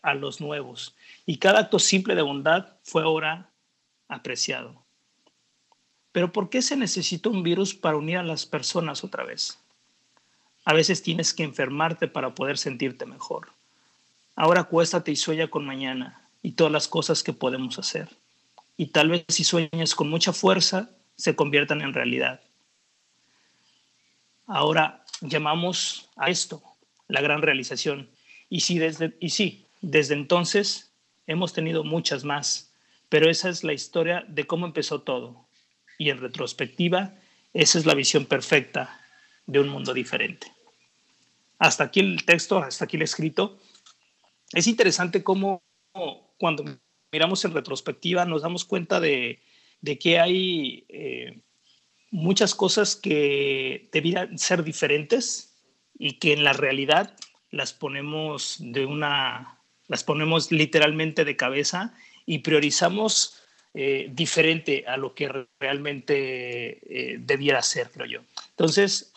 a 0.03 0.15
los 0.15 0.41
nuevos. 0.41 0.95
Y 1.27 1.39
cada 1.39 1.61
acto 1.61 1.79
simple 1.79 2.15
de 2.15 2.23
bondad 2.23 2.77
fue 2.83 3.03
ahora 3.03 3.51
apreciado. 4.09 4.85
Pero 6.13 6.33
¿por 6.33 6.51
qué 6.51 6.63
se 6.63 6.77
necesita 6.77 7.29
un 7.29 7.43
virus 7.43 7.75
para 7.75 7.97
unir 7.97 8.19
a 8.19 8.23
las 8.23 8.47
personas 8.47 9.05
otra 9.05 9.25
vez? 9.25 9.63
A 10.65 10.75
veces 10.75 11.03
tienes 11.03 11.33
que 11.33 11.45
enfermarte 11.45 12.09
para 12.09 12.35
poder 12.35 12.59
sentirte 12.59 13.07
mejor. 13.07 13.58
Ahora 14.41 14.61
acuéstate 14.61 15.11
y 15.11 15.17
sueña 15.17 15.49
con 15.49 15.67
mañana 15.67 16.23
y 16.45 16.53
todas 16.53 16.73
las 16.73 16.87
cosas 16.87 17.25
que 17.25 17.33
podemos 17.33 17.77
hacer. 17.77 18.09
Y 18.77 18.87
tal 18.87 19.11
vez 19.11 19.25
si 19.27 19.43
sueñas 19.43 19.97
con 19.97 20.09
mucha 20.09 20.33
fuerza, 20.33 20.91
se 21.17 21.35
conviertan 21.35 21.81
en 21.81 21.93
realidad. 21.93 22.41
Ahora 24.47 25.05
llamamos 25.23 26.09
a 26.15 26.31
esto 26.31 26.63
la 27.09 27.21
gran 27.21 27.43
realización. 27.43 28.11
Y 28.49 28.61
sí, 28.61 28.79
desde, 28.79 29.17
y 29.19 29.31
sí, 29.31 29.67
desde 29.81 30.15
entonces 30.15 30.93
hemos 31.27 31.53
tenido 31.53 31.83
muchas 31.83 32.23
más, 32.23 32.73
pero 33.09 33.29
esa 33.29 33.49
es 33.49 33.65
la 33.65 33.73
historia 33.73 34.25
de 34.29 34.47
cómo 34.47 34.67
empezó 34.67 35.01
todo. 35.01 35.49
Y 35.99 36.11
en 36.11 36.21
retrospectiva, 36.21 37.13
esa 37.55 37.77
es 37.77 37.87
la 37.87 37.95
visión 37.95 38.25
perfecta 38.25 39.01
de 39.47 39.59
un 39.59 39.69
mundo 39.69 39.93
diferente. 39.93 40.53
Hasta 41.59 41.83
aquí 41.83 41.99
el 41.99 42.25
texto, 42.25 42.59
hasta 42.59 42.85
aquí 42.85 42.97
el 42.97 43.03
escrito. 43.03 43.59
Es 44.53 44.67
interesante 44.67 45.23
cómo 45.23 45.63
cuando 46.39 46.65
miramos 47.13 47.45
en 47.45 47.53
retrospectiva 47.53 48.25
nos 48.25 48.43
damos 48.43 48.65
cuenta 48.65 49.01
de, 49.01 49.41
que 50.01 50.19
hay 50.19 50.85
eh, 50.89 51.41
muchas 52.11 52.55
cosas 52.55 52.97
que 52.97 53.89
debieran 53.93 54.39
ser 54.39 54.63
diferentes 54.65 55.57
y 55.99 56.19
que 56.19 56.33
en 56.33 56.45
la 56.45 56.53
realidad 56.53 57.17
las 57.51 57.73
ponemos 57.73 58.57
de 58.59 58.87
una 58.87 59.59
las 59.89 60.05
ponemos 60.05 60.53
literalmente 60.53 61.25
de 61.25 61.37
cabeza 61.37 61.95
y 62.27 62.39
priorizamos 62.41 63.43
eh, 63.73 64.09
diferente 64.13 64.85
a 64.87 64.99
lo 64.99 65.15
que 65.15 65.47
realmente 65.59 66.79
eh, 66.83 67.17
debiera 67.19 67.63
ser, 67.63 67.91
creo 67.91 68.07
yo. 68.07 68.21
Entonces, 68.51 69.13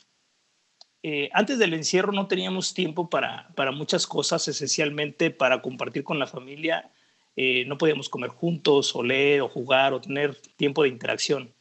eh, 1.03 1.29
antes 1.33 1.59
del 1.59 1.73
encierro 1.73 2.11
no 2.11 2.27
teníamos 2.27 2.73
tiempo 2.73 3.09
para, 3.09 3.49
para, 3.55 3.71
muchas 3.71 4.07
cosas, 4.07 4.47
esencialmente 4.47 5.31
para 5.31 5.61
compartir 5.61 6.03
con 6.03 6.19
la 6.19 6.27
familia. 6.27 6.91
no 7.67 7.77
podíamos 7.77 8.09
comer 8.09 8.29
juntos 8.29 8.95
o 8.95 9.03
leer 9.03 9.41
o 9.41 9.49
jugar 9.49 9.93
o 9.93 10.01
tener 10.01 10.35
tiempo 10.57 10.83
de 10.83 10.89
interacción. 10.89 11.51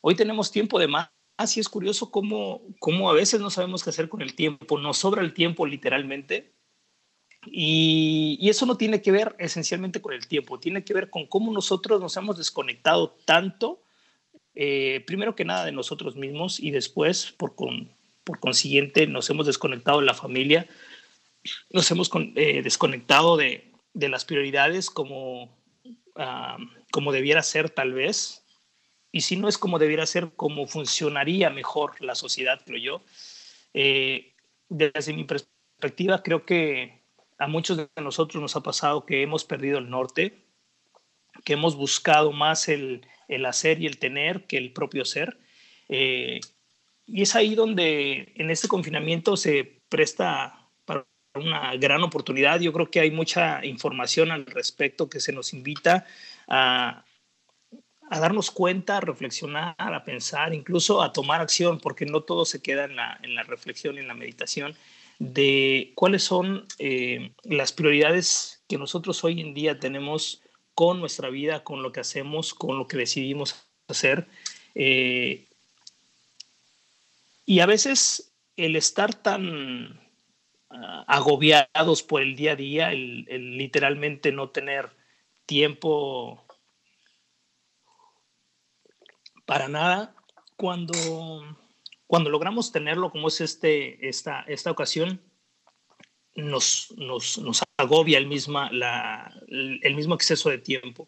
Hoy 0.00 0.14
tenemos 0.14 0.50
tiempo 0.50 0.78
de 0.78 0.88
más 0.88 1.10
y 1.54 1.60
es 1.60 1.68
curioso 1.68 2.10
cómo, 2.10 2.62
cómo 2.80 3.10
a 3.10 3.14
veces 3.14 3.40
no 3.40 3.50
sabemos 3.50 3.84
qué 3.84 3.90
hacer 3.90 4.08
con 4.08 4.22
el 4.22 4.34
tiempo. 4.34 4.78
Nos 4.78 4.98
sobra 4.98 5.22
el 5.22 5.34
tiempo 5.34 5.66
literalmente 5.66 6.50
y, 7.50 8.48
eso 8.48 8.66
no 8.66 8.76
tiene 8.76 9.02
que 9.02 9.12
ver 9.12 9.34
esencialmente 9.38 10.00
con 10.00 10.12
el 10.12 10.26
tiempo, 10.26 10.58
tiene 10.58 10.84
que 10.84 10.94
ver 10.94 11.10
con 11.10 11.26
cómo 11.26 11.52
nosotros 11.52 12.00
nos 12.00 12.16
hemos 12.16 12.38
desconectado 12.38 13.16
tanto, 13.24 13.82
eh, 14.54 15.04
primero 15.06 15.34
que 15.34 15.44
nada 15.44 15.64
de 15.64 15.72
nosotros 15.72 16.16
mismos 16.16 16.60
y 16.60 16.70
después, 16.70 17.32
por, 17.32 17.54
por 18.26 18.40
consiguiente, 18.40 19.06
nos 19.06 19.30
hemos 19.30 19.46
desconectado 19.46 20.00
de 20.00 20.06
la 20.06 20.12
familia, 20.12 20.66
nos 21.70 21.88
hemos 21.92 22.10
eh, 22.34 22.60
desconectado 22.60 23.36
de, 23.36 23.72
de, 23.94 24.08
las 24.08 24.24
prioridades 24.24 24.90
como, 24.90 25.56
ah, 26.16 26.58
como 26.90 27.12
debiera 27.12 27.40
ser 27.44 27.70
tal 27.70 27.92
vez. 27.92 28.44
Y 29.12 29.20
si 29.20 29.36
no 29.36 29.48
es 29.48 29.58
como 29.58 29.78
debiera 29.78 30.04
ser, 30.06 30.32
como 30.34 30.66
funcionaría 30.66 31.50
mejor 31.50 32.02
la 32.02 32.16
sociedad, 32.16 32.60
creo 32.66 32.80
yo. 32.80 33.04
Eh, 33.74 34.34
desde 34.68 35.12
mi 35.12 35.22
perspectiva, 35.22 36.24
creo 36.24 36.44
que 36.44 37.04
a 37.38 37.46
muchos 37.46 37.76
de 37.76 37.88
nosotros 38.02 38.42
nos 38.42 38.56
ha 38.56 38.62
pasado 38.62 39.06
que 39.06 39.22
hemos 39.22 39.44
perdido 39.44 39.78
el 39.78 39.88
norte, 39.88 40.44
que 41.44 41.52
hemos 41.52 41.76
buscado 41.76 42.32
más 42.32 42.68
el, 42.68 43.06
hacer 43.46 43.80
y 43.80 43.86
el 43.86 43.98
tener 43.98 44.48
que 44.48 44.56
el 44.56 44.72
propio 44.72 45.04
ser. 45.04 45.38
Eh, 45.88 46.40
y 47.06 47.22
es 47.22 47.36
ahí 47.36 47.54
donde 47.54 48.32
en 48.34 48.50
este 48.50 48.68
confinamiento 48.68 49.36
se 49.36 49.80
presta 49.88 50.68
para 50.84 51.06
una 51.34 51.76
gran 51.76 52.02
oportunidad. 52.02 52.60
Yo 52.60 52.72
creo 52.72 52.90
que 52.90 53.00
hay 53.00 53.10
mucha 53.10 53.64
información 53.64 54.32
al 54.32 54.44
respecto 54.46 55.08
que 55.08 55.20
se 55.20 55.32
nos 55.32 55.54
invita 55.54 56.04
a, 56.48 57.04
darnos 58.10 58.50
cuenta, 58.50 58.96
a 58.96 59.00
reflexionar, 59.00 59.74
a 59.78 60.04
pensar, 60.04 60.52
incluso 60.52 61.00
a 61.00 61.12
tomar 61.12 61.40
acción, 61.40 61.78
porque 61.78 62.06
no 62.06 62.22
todo 62.22 62.44
se 62.44 62.60
queda 62.60 62.84
en 62.84 62.96
la, 62.96 63.18
en 63.22 63.34
la 63.34 63.44
reflexión 63.44 63.98
en 63.98 64.08
la 64.08 64.14
meditación, 64.14 64.76
de 65.18 65.92
cuáles 65.94 66.24
son 66.24 66.66
eh, 66.78 67.32
las 67.44 67.72
prioridades 67.72 68.64
que 68.68 68.78
nosotros 68.78 69.22
hoy 69.24 69.40
en 69.40 69.54
día 69.54 69.78
tenemos 69.78 70.42
con 70.74 71.00
nuestra 71.00 71.30
vida, 71.30 71.64
con 71.64 71.82
lo 71.82 71.92
que 71.92 72.00
hacemos, 72.00 72.52
con 72.52 72.78
lo 72.78 72.86
que 72.86 72.98
decidimos 72.98 73.66
hacer. 73.88 74.28
Eh, 74.74 75.45
y 77.46 77.60
a 77.60 77.66
veces 77.66 78.34
el 78.56 78.74
estar 78.74 79.14
tan 79.14 80.00
ah, 80.68 81.04
agobiados 81.06 82.02
por 82.02 82.20
el 82.20 82.34
día 82.34 82.52
a 82.52 82.56
día, 82.56 82.92
el, 82.92 83.24
literalmente 83.56 84.32
no 84.32 84.50
tener 84.50 84.90
tiempo 85.46 86.44
para 89.46 89.68
nada. 89.68 90.14
Cuando, 90.56 90.94
cuando 92.06 92.30
logramos 92.30 92.72
tenerlo, 92.72 93.10
como 93.10 93.28
es 93.28 93.40
este, 93.40 94.08
esta, 94.08 94.40
esta 94.48 94.72
ocasión, 94.72 95.22
nos, 96.34 96.92
nos, 96.96 97.38
nos 97.38 97.62
agobia 97.78 98.18
el, 98.18 98.26
misma, 98.26 98.70
la, 98.72 99.32
el 99.48 99.94
mismo 99.94 100.14
exceso 100.14 100.50
de 100.50 100.58
tiempo. 100.58 101.06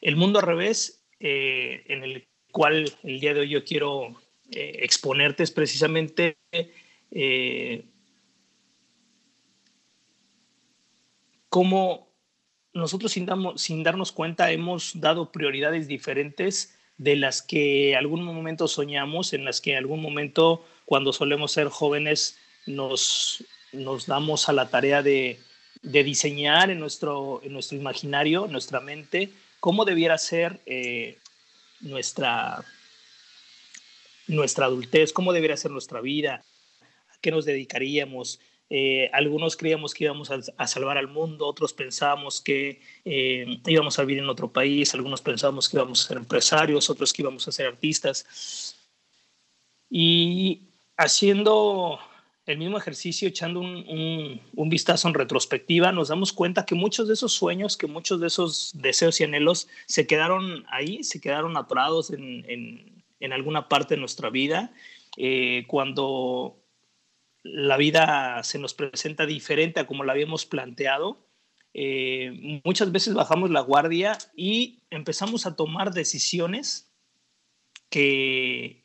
El 0.00 0.16
mundo 0.16 0.38
al 0.38 0.46
revés, 0.46 1.04
eh, 1.18 1.84
en 1.88 2.02
el 2.02 2.28
cual 2.50 2.90
el 3.02 3.20
día 3.20 3.34
de 3.34 3.40
hoy 3.40 3.50
yo 3.50 3.64
quiero 3.64 4.16
eh, 4.50 4.80
exponerte, 4.82 5.42
es 5.42 5.50
precisamente 5.50 6.36
eh, 7.10 7.84
cómo 11.48 12.08
nosotros 12.72 13.12
sin, 13.12 13.28
sin 13.56 13.82
darnos 13.82 14.12
cuenta 14.12 14.50
hemos 14.52 15.00
dado 15.00 15.32
prioridades 15.32 15.88
diferentes 15.88 16.76
de 16.98 17.16
las 17.16 17.42
que 17.42 17.96
algún 17.96 18.22
momento 18.22 18.68
soñamos, 18.68 19.32
en 19.32 19.44
las 19.44 19.60
que 19.60 19.76
algún 19.76 20.02
momento 20.02 20.64
cuando 20.84 21.12
solemos 21.12 21.52
ser 21.52 21.68
jóvenes 21.68 22.38
nos, 22.66 23.44
nos 23.72 24.06
damos 24.06 24.48
a 24.48 24.52
la 24.52 24.68
tarea 24.68 25.02
de, 25.02 25.38
de 25.82 26.04
diseñar 26.04 26.70
en 26.70 26.78
nuestro, 26.78 27.40
en 27.42 27.52
nuestro 27.52 27.78
imaginario, 27.78 28.44
en 28.44 28.52
nuestra 28.52 28.80
mente, 28.80 29.30
cómo 29.60 29.84
debiera 29.84 30.18
ser 30.18 30.60
eh, 30.66 31.18
nuestra, 31.80 32.64
nuestra 34.30 34.66
adultez, 34.66 35.12
cómo 35.12 35.32
debiera 35.32 35.56
ser 35.56 35.70
nuestra 35.70 36.00
vida, 36.00 36.44
a 37.08 37.18
qué 37.20 37.30
nos 37.30 37.44
dedicaríamos, 37.44 38.40
eh, 38.72 39.10
algunos 39.12 39.56
creíamos 39.56 39.92
que 39.94 40.04
íbamos 40.04 40.30
a, 40.30 40.66
salvar 40.68 40.96
al 40.96 41.08
mundo, 41.08 41.44
otros 41.46 41.72
pensábamos 41.72 42.40
que 42.40 42.80
eh, 43.04 43.60
íbamos 43.66 43.98
a 43.98 44.04
vivir 44.04 44.22
en 44.22 44.28
otro 44.28 44.52
país, 44.52 44.94
algunos 44.94 45.20
pensábamos 45.20 45.68
que 45.68 45.76
íbamos 45.76 46.04
a 46.04 46.08
ser 46.08 46.16
empresarios, 46.18 46.88
otros 46.88 47.12
que 47.12 47.22
íbamos 47.22 47.48
a 47.48 47.52
ser 47.52 47.66
artistas. 47.66 48.76
Y 49.90 50.68
haciendo 50.96 51.98
el 52.46 52.58
mismo 52.58 52.78
ejercicio, 52.78 53.26
echando 53.26 53.58
un, 53.58 54.40
vistazo 54.70 55.08
en 55.08 55.14
retrospectiva, 55.14 55.90
nos 55.90 56.08
damos 56.08 56.32
cuenta 56.32 56.64
que 56.64 56.76
muchos 56.76 57.08
de 57.08 57.14
esos 57.14 57.32
sueños, 57.32 57.76
que 57.76 57.88
muchos 57.88 58.20
de 58.20 58.28
esos 58.28 58.70
deseos 58.74 59.20
y 59.20 59.24
anhelos 59.24 59.66
se 59.86 60.06
quedaron 60.06 60.64
ahí, 60.68 61.02
se 61.02 61.20
quedaron 61.20 61.56
atorados 61.56 62.12
en, 62.12 62.99
alguna 63.20 63.68
parte 63.68 63.94
de 63.94 64.00
nuestra 64.00 64.30
vida. 64.30 64.72
Eh, 65.16 65.64
cuando 65.66 66.60
la 67.42 67.76
vida 67.76 68.42
se 68.42 68.58
nos 68.58 68.74
presenta 68.74 69.26
diferente 69.26 69.80
a 69.80 69.86
como 69.86 70.04
la 70.04 70.12
habíamos 70.12 70.46
planteado. 70.46 71.26
Eh, 71.72 72.60
muchas 72.64 72.90
veces 72.92 73.14
bajamos 73.14 73.50
la 73.50 73.60
guardia 73.60 74.18
y 74.34 74.82
empezamos 74.90 75.46
a 75.46 75.56
tomar 75.56 75.92
decisiones 75.92 76.92
que, 77.88 78.84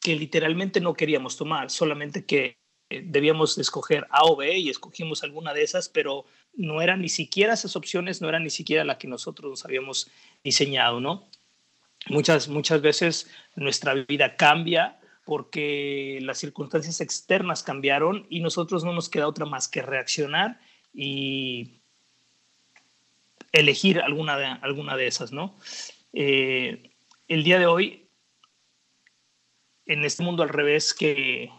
que 0.00 0.16
literalmente 0.16 0.80
no 0.80 0.94
queríamos 0.94 1.36
tomar, 1.36 1.70
solamente 1.70 2.24
que 2.24 2.56
debíamos 2.88 3.58
escoger 3.58 4.06
A 4.10 4.24
o 4.24 4.36
B 4.36 4.58
y 4.58 4.70
escogimos 4.70 5.22
alguna 5.22 5.52
de 5.52 5.62
esas, 5.62 5.88
pero 5.88 6.24
no 6.54 6.80
eran 6.80 7.02
ni 7.02 7.08
siquiera 7.08 7.54
esas 7.54 7.76
opciones, 7.76 8.22
no 8.22 8.28
eran 8.28 8.44
ni 8.44 8.50
siquiera 8.50 8.84
la 8.84 8.98
que 8.98 9.08
nosotros 9.08 9.50
nos 9.50 9.64
habíamos 9.64 10.10
diseñado, 10.42 11.00
¿no? 11.00 11.28
Muchas, 12.08 12.48
muchas 12.48 12.80
veces 12.80 13.30
nuestra 13.54 13.94
vida 13.94 14.36
cambia 14.36 14.98
porque 15.24 16.20
las 16.22 16.38
circunstancias 16.38 17.02
externas 17.02 17.62
cambiaron 17.62 18.26
y 18.30 18.40
nosotros 18.40 18.82
no 18.82 18.94
nos 18.94 19.10
queda 19.10 19.28
otra 19.28 19.44
más 19.44 19.68
que 19.68 19.82
reaccionar 19.82 20.58
y 20.94 21.80
elegir 23.52 24.00
alguna 24.00 24.38
de, 24.38 24.46
alguna 24.46 24.96
de 24.96 25.06
esas, 25.06 25.32
¿no? 25.32 25.54
Eh, 26.12 26.92
el 27.28 27.44
día 27.44 27.58
de 27.58 27.66
hoy, 27.66 28.08
en 29.84 30.04
este 30.04 30.22
mundo 30.22 30.42
al 30.42 30.48
revés 30.48 30.94
que, 30.94 31.50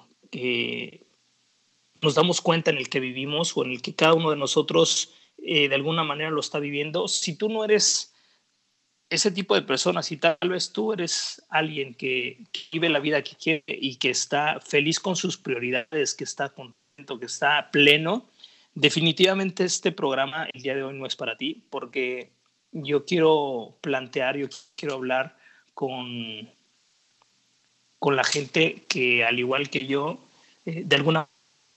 nos 2.01 2.15
damos 2.15 2.41
cuenta 2.41 2.71
en 2.71 2.77
el 2.77 2.89
que 2.89 2.99
vivimos 2.99 3.55
o 3.55 3.65
en 3.65 3.71
el 3.71 3.81
que 3.81 3.93
cada 3.93 4.13
uno 4.13 4.29
de 4.29 4.37
nosotros 4.37 5.13
eh, 5.37 5.67
de 5.67 5.75
alguna 5.75 6.03
manera 6.03 6.31
lo 6.31 6.39
está 6.39 6.57
viviendo, 6.57 7.07
si 7.07 7.35
tú 7.35 7.49
no 7.49 7.63
eres 7.63 8.15
ese 9.09 9.31
tipo 9.31 9.55
de 9.55 9.63
personas, 9.63 10.11
y 10.11 10.17
tal 10.17 10.37
vez 10.49 10.71
tú 10.71 10.93
eres 10.93 11.43
alguien 11.49 11.95
que, 11.95 12.45
vive 12.71 12.89
la 12.89 12.99
vida 12.99 13.23
que 13.23 13.35
quiere 13.35 13.63
y 13.67 13.95
que 13.95 14.11
está 14.11 14.59
feliz 14.59 14.99
con 14.99 15.15
sus 15.15 15.37
prioridades, 15.37 16.13
que 16.13 16.23
está 16.23 16.49
contento, 16.49 17.19
que 17.19 17.25
está 17.25 17.71
pleno, 17.71 18.29
definitivamente 18.75 19.63
este 19.63 19.91
programa 19.91 20.47
el 20.53 20.61
día 20.61 20.75
de 20.75 20.83
hoy 20.83 20.93
no 20.97 21.05
es 21.05 21.15
para 21.15 21.37
ti, 21.37 21.63
porque 21.69 22.29
yo 22.71 23.05
quiero 23.05 23.77
plantear, 23.81 24.37
yo 24.37 24.47
quiero 24.75 24.95
hablar 24.95 25.37
con, 25.73 26.49
con 27.97 28.15
la 28.15 28.23
gente 28.23 28.83
que 28.87 29.25
al 29.25 29.39
igual 29.39 29.69
que 29.69 29.87
yo, 29.87 30.19
eh, 30.65 30.83
de 30.85 30.95
alguna 30.95 31.27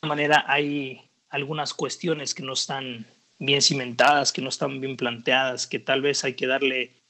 manera 0.02 0.44
hay 0.46 1.00
algunas 1.30 1.72
cuestiones 1.72 2.34
que 2.34 2.42
no 2.42 2.52
están 2.52 3.06
bien 3.38 3.62
cimentadas, 3.62 4.32
que 4.32 4.42
no 4.42 4.50
están 4.50 4.80
bien 4.80 4.96
planteadas, 4.96 5.66
que 5.66 5.78
tal 5.78 6.02
vez 6.02 6.24
hay 6.24 6.34
que 6.34 6.46
darle 6.46 7.01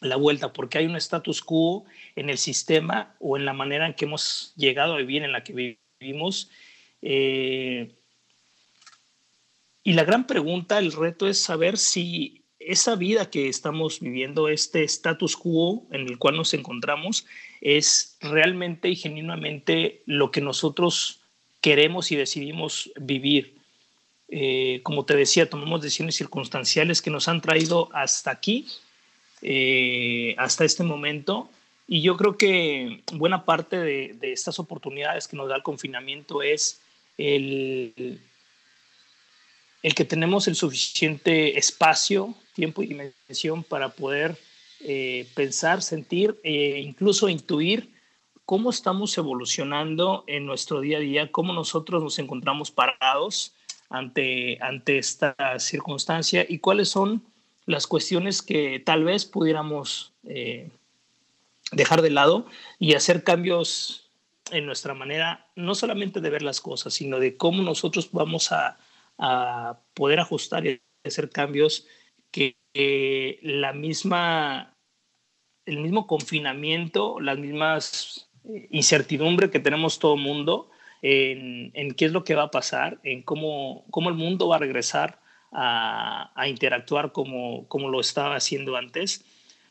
la 0.00 0.16
vuelta, 0.16 0.52
porque 0.52 0.78
hay 0.78 0.86
un 0.86 0.96
status 0.96 1.42
quo 1.42 1.84
en 2.16 2.30
el 2.30 2.38
sistema 2.38 3.14
o 3.20 3.36
en 3.36 3.44
la 3.44 3.52
manera 3.52 3.86
en 3.86 3.94
que 3.94 4.06
hemos 4.06 4.54
llegado 4.56 4.94
a 4.94 4.98
vivir, 4.98 5.22
en 5.22 5.32
la 5.32 5.44
que 5.44 5.78
vivimos. 6.00 6.50
Eh, 7.02 7.92
y 9.82 9.92
la 9.92 10.04
gran 10.04 10.26
pregunta, 10.26 10.78
el 10.78 10.92
reto 10.92 11.28
es 11.28 11.38
saber 11.38 11.76
si 11.76 12.42
esa 12.58 12.94
vida 12.94 13.30
que 13.30 13.48
estamos 13.48 14.00
viviendo, 14.00 14.48
este 14.48 14.84
status 14.84 15.36
quo 15.36 15.86
en 15.90 16.02
el 16.02 16.18
cual 16.18 16.36
nos 16.36 16.52
encontramos, 16.54 17.26
es 17.60 18.16
realmente 18.20 18.88
y 18.88 18.96
genuinamente 18.96 20.02
lo 20.06 20.30
que 20.30 20.40
nosotros 20.40 21.20
queremos 21.60 22.12
y 22.12 22.16
decidimos 22.16 22.90
vivir. 22.96 23.54
Eh, 24.28 24.80
como 24.82 25.04
te 25.04 25.16
decía, 25.16 25.50
tomamos 25.50 25.82
decisiones 25.82 26.14
circunstanciales 26.14 27.02
que 27.02 27.10
nos 27.10 27.28
han 27.28 27.40
traído 27.40 27.88
hasta 27.92 28.30
aquí 28.30 28.66
eh, 29.42 30.34
hasta 30.38 30.64
este 30.64 30.82
momento. 30.82 31.50
Y 31.86 32.02
yo 32.02 32.16
creo 32.16 32.36
que 32.36 33.02
buena 33.12 33.44
parte 33.44 33.78
de, 33.78 34.16
estas 34.22 34.58
oportunidades 34.58 35.26
que 35.26 35.36
nos 35.36 35.48
da 35.48 35.56
el 35.56 35.62
confinamiento 35.62 36.42
es 36.42 36.80
el, 37.18 38.20
el 39.82 39.94
que 39.94 40.04
tenemos 40.04 40.46
el 40.46 40.54
suficiente 40.54 41.58
espacio, 41.58 42.34
tiempo 42.54 42.82
y 42.82 42.86
dimensión 42.86 43.64
para 43.64 43.88
poder 43.88 44.36
eh, 44.80 45.28
pensar, 45.34 45.82
sentir 45.82 46.38
e 46.42 46.80
incluso 46.80 47.28
intuir 47.28 47.90
cómo 48.46 48.70
estamos 48.70 49.16
evolucionando 49.18 50.24
en 50.26 50.46
nuestro 50.46 50.80
día 50.80 50.98
a 50.98 51.00
día, 51.00 51.30
cómo 51.30 51.52
nosotros 51.52 52.02
nos 52.02 52.18
encontramos 52.18 52.70
parados 52.70 53.54
ante, 53.90 54.58
ante 54.60 54.98
esta 54.98 55.34
circunstancia 55.58 56.46
y 56.48 56.58
cuáles 56.58 56.88
son 56.88 57.22
las 57.70 57.86
cuestiones 57.86 58.42
que 58.42 58.80
tal 58.80 59.04
vez 59.04 59.24
pudiéramos 59.24 60.12
eh, 60.24 60.70
dejar 61.72 62.02
de 62.02 62.10
lado 62.10 62.46
y 62.78 62.94
hacer 62.94 63.22
cambios 63.22 64.10
en 64.50 64.66
nuestra 64.66 64.94
manera, 64.94 65.46
no 65.54 65.76
solamente 65.76 66.20
de 66.20 66.30
ver 66.30 66.42
las 66.42 66.60
cosas, 66.60 66.92
sino 66.94 67.20
de 67.20 67.36
cómo 67.36 67.62
nosotros 67.62 68.10
vamos 68.12 68.50
a, 68.52 68.78
poder 69.92 70.18
ajustar 70.18 70.66
y 70.66 70.80
hacer 71.04 71.28
cambios 71.28 71.86
que 72.30 72.56
la 73.42 73.74
misma, 73.74 74.74
el 75.66 75.78
mismo 75.80 76.06
confinamiento, 76.06 77.20
las 77.20 77.36
mismas 77.36 78.30
eh, 78.48 78.66
incertidumbre 78.70 79.50
que 79.50 79.60
tenemos 79.60 79.98
todo 79.98 80.14
el 80.14 80.22
mundo 80.22 80.70
en, 81.02 81.70
en, 81.74 81.92
qué 81.92 82.06
es 82.06 82.12
lo 82.12 82.24
que 82.24 82.34
va 82.34 82.44
a 82.44 82.50
pasar, 82.50 82.98
en 83.02 83.22
cómo, 83.22 83.84
cómo 83.90 84.08
el 84.08 84.14
mundo 84.14 84.48
va 84.48 84.56
a 84.56 84.60
regresar 84.60 85.20
a, 85.52 86.32
interactuar 86.46 87.12
como, 87.12 87.66
como 87.68 87.88
lo 87.88 88.00
estaba 88.00 88.36
haciendo 88.36 88.76
antes, 88.76 89.24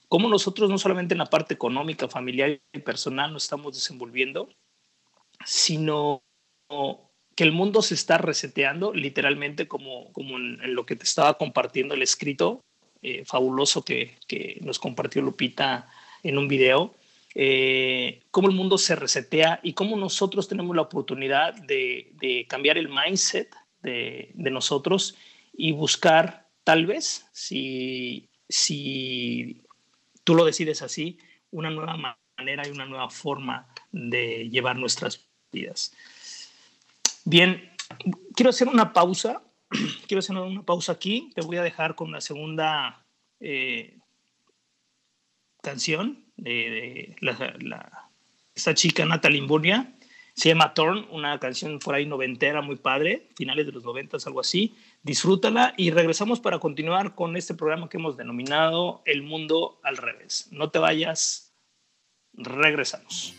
cómo 0.08 0.30
nosotros 0.30 0.70
no 0.70 0.78
solamente 0.78 1.14
en 1.14 1.20
la 1.20 1.30
parte 1.30 1.54
económica, 1.54 2.08
familiar 2.08 2.60
y 2.74 2.80
personal 2.80 3.32
nos 3.34 3.44
estamos 3.44 3.76
desenvolviendo, 3.76 4.50
sino 5.46 6.22
que 7.36 7.44
el 7.44 7.52
mundo 7.52 7.82
se 7.82 7.94
está 7.94 8.18
reseteando, 8.18 8.94
literalmente 8.94 9.68
como, 9.68 10.12
como 10.12 10.38
en, 10.38 10.76
lo 10.76 10.86
que 10.86 10.96
te 10.96 11.06
estaba 11.06 11.38
compartiendo 11.38 11.94
el 11.94 12.02
escrito 12.02 12.62
eh, 13.02 13.24
fabuloso 13.26 13.86
que, 13.86 14.18
que, 14.28 14.60
nos 14.62 14.78
compartió 14.78 15.22
Lupita 15.22 15.88
en 16.22 16.38
un 16.38 16.50
video, 16.50 16.96
eh, 17.36 18.22
cómo 18.32 18.50
el 18.50 18.56
mundo 18.56 18.78
se 18.78 18.96
resetea 18.96 19.60
y 19.64 19.74
cómo 19.74 19.96
nosotros 19.96 20.48
tenemos 20.48 20.76
la 20.76 20.82
oportunidad 20.82 21.54
de, 21.54 22.12
de 22.20 22.46
cambiar 22.50 22.78
el 22.78 22.90
mindset 22.90 23.56
de, 23.82 24.32
de, 24.34 24.52
nosotros 24.52 25.16
y 25.60 25.74
buscar, 25.74 26.48
tal 26.64 26.86
vez, 26.86 27.28
si, 27.34 28.30
si 28.48 29.62
tú 30.24 30.34
lo 30.34 30.46
decides 30.46 30.82
así, 30.82 31.20
una 31.52 31.70
nueva 31.70 31.98
manera 32.38 32.66
y 32.66 32.72
una 32.72 32.86
nueva 32.86 33.10
forma 33.10 33.68
de 33.92 34.48
llevar 34.50 34.78
nuestras 34.78 35.28
vidas. 35.52 35.94
Bien, 37.26 37.72
quiero 38.34 38.52
hacer 38.52 38.70
una 38.70 38.94
pausa. 38.94 39.44
Quiero 40.08 40.20
hacer 40.20 40.38
una 40.38 40.64
pausa 40.64 40.94
aquí. 40.94 41.30
Te 41.36 41.42
voy 41.42 41.58
a 41.58 41.62
dejar 41.62 41.94
con 41.94 42.12
la 42.12 42.22
segunda 42.22 43.06
eh, 43.42 43.98
canción 45.62 46.24
de, 46.38 47.16
esta 48.56 48.74
chica 48.74 49.06
Natalie 49.06 49.40
Imburnia. 49.40 49.94
Se 50.40 50.48
llama 50.48 50.74
Torn, 50.74 51.06
una 51.12 51.38
canción 51.38 51.80
por 51.80 51.96
ahí 51.96 52.06
noventera, 52.06 52.62
muy 52.62 52.78
padre, 52.78 53.28
finales 53.36 53.66
de 53.66 53.74
los 53.74 53.84
noventas, 53.84 54.26
algo 54.26 54.40
así. 54.40 54.74
Disfrútala 55.04 55.74
y 55.76 55.92
regresamos 55.92 56.40
para 56.40 56.60
continuar 56.60 57.14
con 57.14 57.36
este 57.36 57.56
programa 57.56 57.90
que 57.90 57.98
hemos 57.98 58.16
denominado 58.16 59.02
El 59.04 59.22
Mundo 59.22 59.82
al 59.84 59.98
Revés. 59.98 60.48
No 60.52 60.72
te 60.72 60.80
vayas, 60.80 61.54
regresamos. 62.32 63.36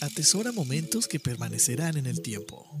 Atesora 0.00 0.52
momentos 0.52 1.08
que 1.08 1.20
permanecerán 1.20 1.96
en 1.96 2.06
el 2.06 2.22
tiempo. 2.22 2.80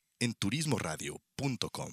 en 0.21 0.35
turismoradio.com. 0.35 1.91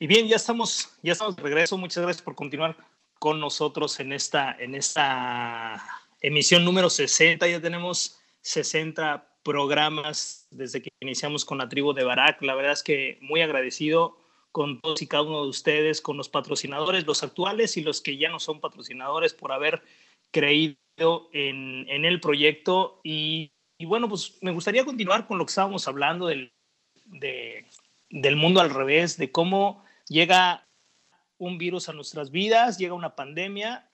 Y 0.00 0.06
bien, 0.06 0.28
ya 0.28 0.36
estamos, 0.36 0.96
ya 1.02 1.12
estamos 1.12 1.36
de 1.36 1.42
regreso. 1.42 1.76
Muchas 1.76 2.02
gracias 2.02 2.22
por 2.22 2.34
continuar 2.34 2.76
con 3.18 3.38
nosotros 3.38 4.00
en 4.00 4.12
esta, 4.12 4.56
en 4.58 4.74
esta 4.74 5.84
emisión 6.20 6.64
número 6.64 6.88
60. 6.88 7.46
Ya 7.46 7.60
tenemos 7.60 8.18
60 8.40 9.40
programas 9.42 10.46
desde 10.50 10.80
que 10.80 10.90
iniciamos 11.00 11.44
con 11.44 11.58
la 11.58 11.68
tribu 11.68 11.92
de 11.92 12.04
Barak. 12.04 12.40
La 12.42 12.54
verdad 12.54 12.72
es 12.72 12.82
que 12.82 13.18
muy 13.20 13.42
agradecido 13.42 14.16
con 14.52 14.80
todos 14.80 15.02
y 15.02 15.06
cada 15.06 15.24
uno 15.24 15.42
de 15.42 15.50
ustedes, 15.50 16.00
con 16.00 16.16
los 16.16 16.30
patrocinadores, 16.30 17.06
los 17.06 17.22
actuales 17.22 17.76
y 17.76 17.82
los 17.82 18.00
que 18.00 18.16
ya 18.16 18.30
no 18.30 18.40
son 18.40 18.60
patrocinadores, 18.60 19.34
por 19.34 19.52
haber 19.52 19.82
creído 20.30 21.28
en, 21.32 21.88
en 21.88 22.04
el 22.04 22.20
proyecto. 22.20 23.00
Y, 23.04 23.52
y, 23.78 23.86
bueno, 23.86 24.08
pues 24.08 24.38
me 24.42 24.52
gustaría 24.52 24.84
continuar 24.84 25.26
con 25.26 25.38
lo 25.38 25.46
que 25.46 25.50
estábamos 25.50 25.86
hablando 25.88 26.26
del, 26.26 26.52
de, 27.06 27.66
del 28.10 28.36
mundo 28.36 28.60
al 28.60 28.70
revés, 28.70 29.16
de 29.16 29.30
cómo 29.30 29.84
llega 30.08 30.66
un 31.38 31.58
virus 31.58 31.88
a 31.88 31.92
nuestras 31.92 32.30
vidas, 32.30 32.78
llega 32.78 32.94
una 32.94 33.14
pandemia 33.14 33.90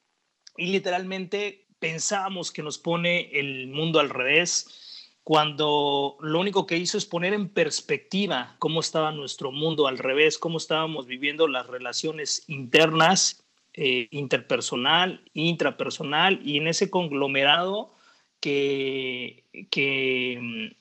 y 0.57 0.67
literalmente 0.69 1.67
pensamos 1.79 2.51
que 2.51 2.63
nos 2.63 2.79
pone 2.79 3.31
el 3.39 3.69
mundo 3.69 4.01
al 4.01 4.09
revés 4.09 4.85
cuando 5.25 6.19
lo 6.21 6.39
único 6.39 6.67
que 6.67 6.77
hizo 6.77 6.99
es 6.99 7.07
poner 7.07 7.33
en 7.33 7.49
perspectiva 7.49 8.57
cómo 8.59 8.81
estaba 8.81 9.11
nuestro 9.11 9.51
mundo 9.51 9.87
al 9.87 9.99
revés, 9.99 10.39
cómo 10.39 10.59
estábamos 10.59 11.07
viviendo 11.07 11.49
las 11.49 11.67
relaciones 11.67 12.45
internas, 12.47 13.44
eh, 13.77 14.07
interpersonal, 14.13 15.21
intrapersonal 15.33 16.41
y 16.45 16.59
en 16.59 16.69
ese 16.69 16.91
conglomerado 16.91 17.93
que, 18.39 19.43
que 19.71 20.73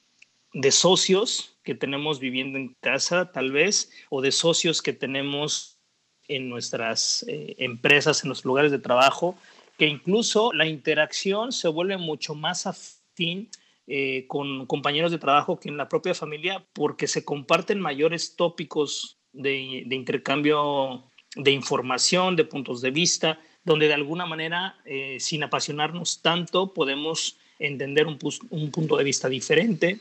de 0.53 0.71
socios 0.71 1.58
que 1.63 1.73
tenemos 1.73 2.19
viviendo 2.19 2.60
en 2.60 2.75
casa, 2.82 3.32
tal 3.32 3.51
vez, 3.51 3.91
o 4.12 4.21
de 4.21 4.32
socios 4.32 4.84
que 4.84 4.93
tenemos 4.93 5.79
en 6.27 6.49
nuestras 6.49 7.25
eh, 7.27 7.56
empresas, 7.58 8.23
en 8.23 8.29
los 8.29 8.45
lugares 8.45 8.71
de 8.71 8.77
trabajo, 8.77 9.36
que 9.79 9.88
incluso 9.88 10.53
la 10.53 10.67
interacción 10.67 11.51
se 11.51 11.69
vuelve 11.69 11.97
mucho 11.97 12.36
más 12.36 12.67
afín 12.67 13.49
eh, 13.88 14.25
con 14.27 14.67
compañeros 14.67 15.12
de 15.12 15.17
trabajo 15.17 15.60
que 15.60 15.69
en 15.69 15.77
la 15.77 15.89
propia 15.89 16.13
familia, 16.13 16.63
porque 16.73 17.08
se 17.08 17.25
comparten 17.25 17.79
mayores 17.79 18.36
tópicos 18.36 19.17
de 19.32 19.88
intercambio 19.89 21.10
de 21.35 21.51
información, 21.51 22.35
de 22.35 22.45
puntos 22.45 22.81
de 22.81 22.91
vista, 22.91 23.39
donde 23.63 23.87
de 23.87 23.93
alguna 23.93 24.25
manera, 24.25 24.77
eh, 24.85 25.17
sin 25.19 25.43
apasionarnos 25.43 26.21
tanto, 26.21 26.73
podemos 26.73 27.37
entender 27.59 28.07
un, 28.07 28.19
un 28.49 28.71
punto 28.71 28.97
de 28.97 29.03
vista 29.03 29.29
diferente, 29.29 29.99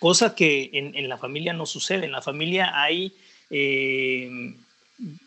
cosa 0.00 0.34
que 0.34 0.70
en, 0.72 0.94
en, 0.94 1.08
la 1.08 1.16
familia 1.16 1.52
no 1.52 1.66
sucede. 1.66 2.04
En 2.04 2.12
la 2.12 2.22
familia 2.22 2.80
hay, 2.80 3.14
eh, 3.50 4.54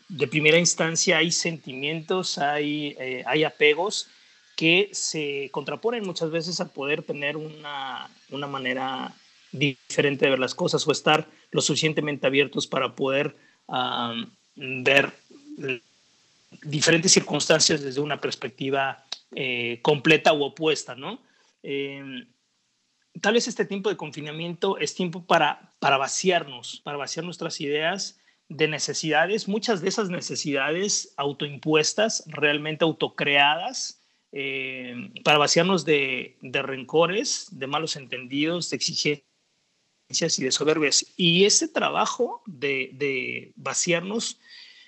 de 0.08 0.28
primera 0.28 0.58
instancia, 0.58 1.18
hay 1.18 1.32
sentimientos, 1.32 2.38
hay, 2.38 2.96
eh, 2.98 3.24
hay 3.26 3.44
apegos 3.44 4.08
que 4.56 4.90
se 4.92 5.48
contraponen 5.50 6.04
muchas 6.04 6.30
veces 6.30 6.60
a 6.60 6.72
poder 6.72 7.02
tener 7.02 7.36
una, 7.36 8.08
una, 8.30 8.46
manera 8.46 9.14
diferente 9.50 10.26
de 10.26 10.30
ver 10.30 10.38
las 10.38 10.54
cosas 10.54 10.86
o 10.86 10.92
estar 10.92 11.28
lo 11.50 11.60
suficientemente 11.60 12.26
abiertos 12.26 12.66
para 12.66 12.94
poder 12.94 13.34
um, 13.66 14.26
ver 14.54 15.12
diferentes 16.62 17.12
circunstancias 17.12 17.82
desde 17.82 18.00
una 18.00 18.20
perspectiva 18.20 19.04
eh, 19.34 19.80
completa 19.82 20.32
u 20.32 20.42
opuesta, 20.42 20.94
¿no? 20.94 21.20
Eh, 21.62 22.26
tal 23.20 23.34
vez 23.34 23.48
este 23.48 23.64
tiempo 23.64 23.88
de 23.88 23.96
confinamiento 23.96 24.78
es 24.78 24.94
tiempo 24.94 25.24
para, 25.24 25.72
para 25.78 25.96
vaciarnos, 25.96 26.80
para 26.84 26.96
vaciar 26.96 27.24
nuestras 27.24 27.60
ideas 27.60 28.18
de 28.48 28.68
necesidades, 28.68 29.48
muchas 29.48 29.80
de 29.80 29.88
esas 29.88 30.10
necesidades 30.10 31.14
autoimpuestas, 31.16 32.24
realmente 32.26 32.84
autocreadas, 32.84 34.00
eh, 34.32 35.10
para 35.24 35.38
vaciarnos 35.38 35.84
de, 35.84 36.36
de, 36.40 36.62
rencores, 36.62 37.48
de 37.50 37.66
malos 37.66 37.96
entendidos, 37.96 38.70
de 38.70 38.76
exigencias 38.76 39.31
y 40.20 40.44
de 40.44 40.52
soberbias. 40.52 41.06
Y 41.16 41.44
ese 41.44 41.68
trabajo 41.68 42.42
de, 42.46 42.90
de 42.94 43.52
vaciarnos, 43.56 44.40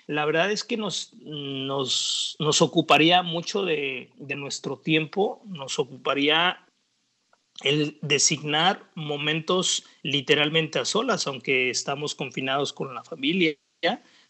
la 0.07 0.25
verdad 0.25 0.51
es 0.51 0.63
que 0.63 0.77
nos, 0.77 1.13
nos, 1.21 2.35
nos 2.39 2.61
ocuparía 2.61 3.23
mucho 3.23 3.63
de, 3.63 4.11
de 4.17 4.35
nuestro 4.35 4.77
tiempo, 4.77 5.41
nos 5.45 5.79
ocuparía 5.79 6.65
el 7.63 7.97
designar 8.01 8.89
momentos 8.95 9.85
literalmente 10.03 10.79
a 10.79 10.85
solas, 10.85 11.25
aunque 11.27 11.69
estamos 11.69 12.13
confinados 12.13 12.73
con 12.73 12.93
la 12.93 13.03
familia, 13.03 13.55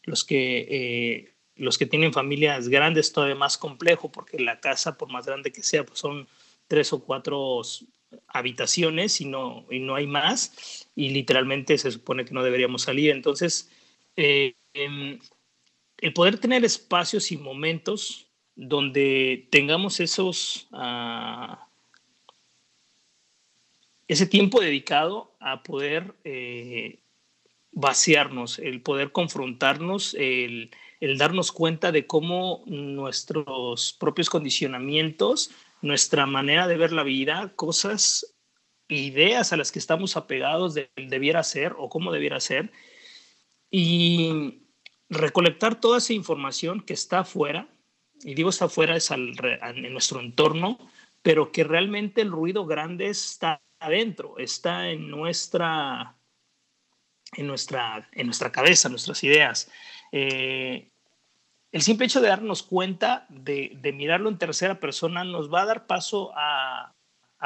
los 0.04 0.24
que, 0.24 0.68
eh, 0.70 1.34
los 1.56 1.78
que 1.78 1.86
tienen 1.86 2.14
familias 2.14 2.70
grandes 2.70 3.12
todavía 3.12 3.36
más 3.36 3.58
complejo, 3.58 4.12
porque 4.12 4.40
la 4.40 4.60
casa, 4.60 4.98
por 4.98 5.12
más 5.12 5.26
grande 5.26 5.52
que 5.52 5.64
sea, 5.64 5.86
pues 5.86 6.00
son 6.00 6.28
tres 6.68 6.94
o 6.94 7.04
cuatro 7.04 7.62
habitaciones 8.28 9.22
y 9.22 9.26
no, 9.26 9.66
y 9.70 9.80
no 9.80 9.96
hay 9.96 10.08
más, 10.08 10.90
y 10.96 11.10
literalmente 11.10 11.78
se 11.78 11.92
supone 11.92 12.26
que 12.26 12.34
no 12.34 12.44
deberíamos 12.44 12.84
salir. 12.84 13.12
Entonces, 13.12 13.70
eh, 14.16 14.56
eh, 14.74 15.20
el 15.98 16.14
poder 16.14 16.38
tener 16.38 16.66
espacios 16.66 17.32
y 17.32 17.38
momentos 17.38 18.28
donde 18.56 19.48
tengamos 19.52 20.00
esos... 20.00 20.68
Uh, 20.72 21.56
ese 24.08 24.26
tiempo 24.28 24.62
dedicado 24.62 25.36
a 25.40 25.64
poder 25.64 26.14
eh, 26.24 27.00
vaciarnos, 27.72 28.60
el 28.60 28.82
poder 28.82 29.12
confrontarnos, 29.12 30.14
el, 30.14 30.72
el, 31.00 31.18
darnos 31.18 31.52
cuenta 31.52 31.92
de 31.92 32.06
cómo 32.06 32.64
nuestros 32.68 33.94
propios 34.00 34.30
condicionamientos, 34.30 35.52
nuestra 35.82 36.26
manera 36.26 36.68
de 36.68 36.78
ver 36.78 36.92
la 36.92 37.04
vida, 37.04 37.54
cosas, 37.56 38.36
ideas 38.88 39.52
a 39.54 39.58
las 39.58 39.72
que 39.72 39.80
estamos 39.80 40.18
apegados 40.18 40.74
de, 40.74 40.90
debiera 40.96 41.44
ser 41.44 41.76
o 41.78 41.90
cómo 41.90 42.12
debiera 42.12 42.40
ser, 42.40 42.72
y 43.70 44.62
recolectar 45.10 45.80
toda 45.80 45.98
esa 45.98 46.14
información 46.14 46.82
que 46.82 46.94
está 46.94 47.20
afuera, 47.20 47.68
y 48.24 48.34
digo 48.34 48.50
está 48.50 48.66
afuera, 48.66 48.96
es 48.96 49.12
al, 49.12 49.36
en 49.62 49.92
nuestro 49.92 50.20
entorno, 50.20 50.80
pero 51.22 51.52
que 51.52 51.64
realmente 51.64 52.22
el 52.22 52.32
ruido 52.32 52.66
grande 52.66 53.08
está 53.08 53.62
adentro, 53.80 54.38
está 54.38 54.90
en 54.90 55.10
nuestra, 55.10 56.18
en 57.34 57.48
nuestra, 57.48 58.10
en 58.14 58.28
nuestra 58.28 58.52
cabeza, 58.52 58.90
nuestras 58.90 59.24
ideas. 59.24 59.72
Eh, 60.12 60.92
el 61.76 61.82
simple 61.82 62.06
hecho 62.06 62.22
de 62.22 62.30
darnos 62.30 62.64
cuenta, 62.64 63.26
de, 63.28 63.78
mirarlo 63.94 64.30
en 64.30 64.38
tercera 64.38 64.80
persona, 64.80 65.26
nos 65.26 65.54
va 65.54 65.64
a 65.64 65.66
dar 65.66 65.88
paso 65.88 66.32
a, 66.34 66.94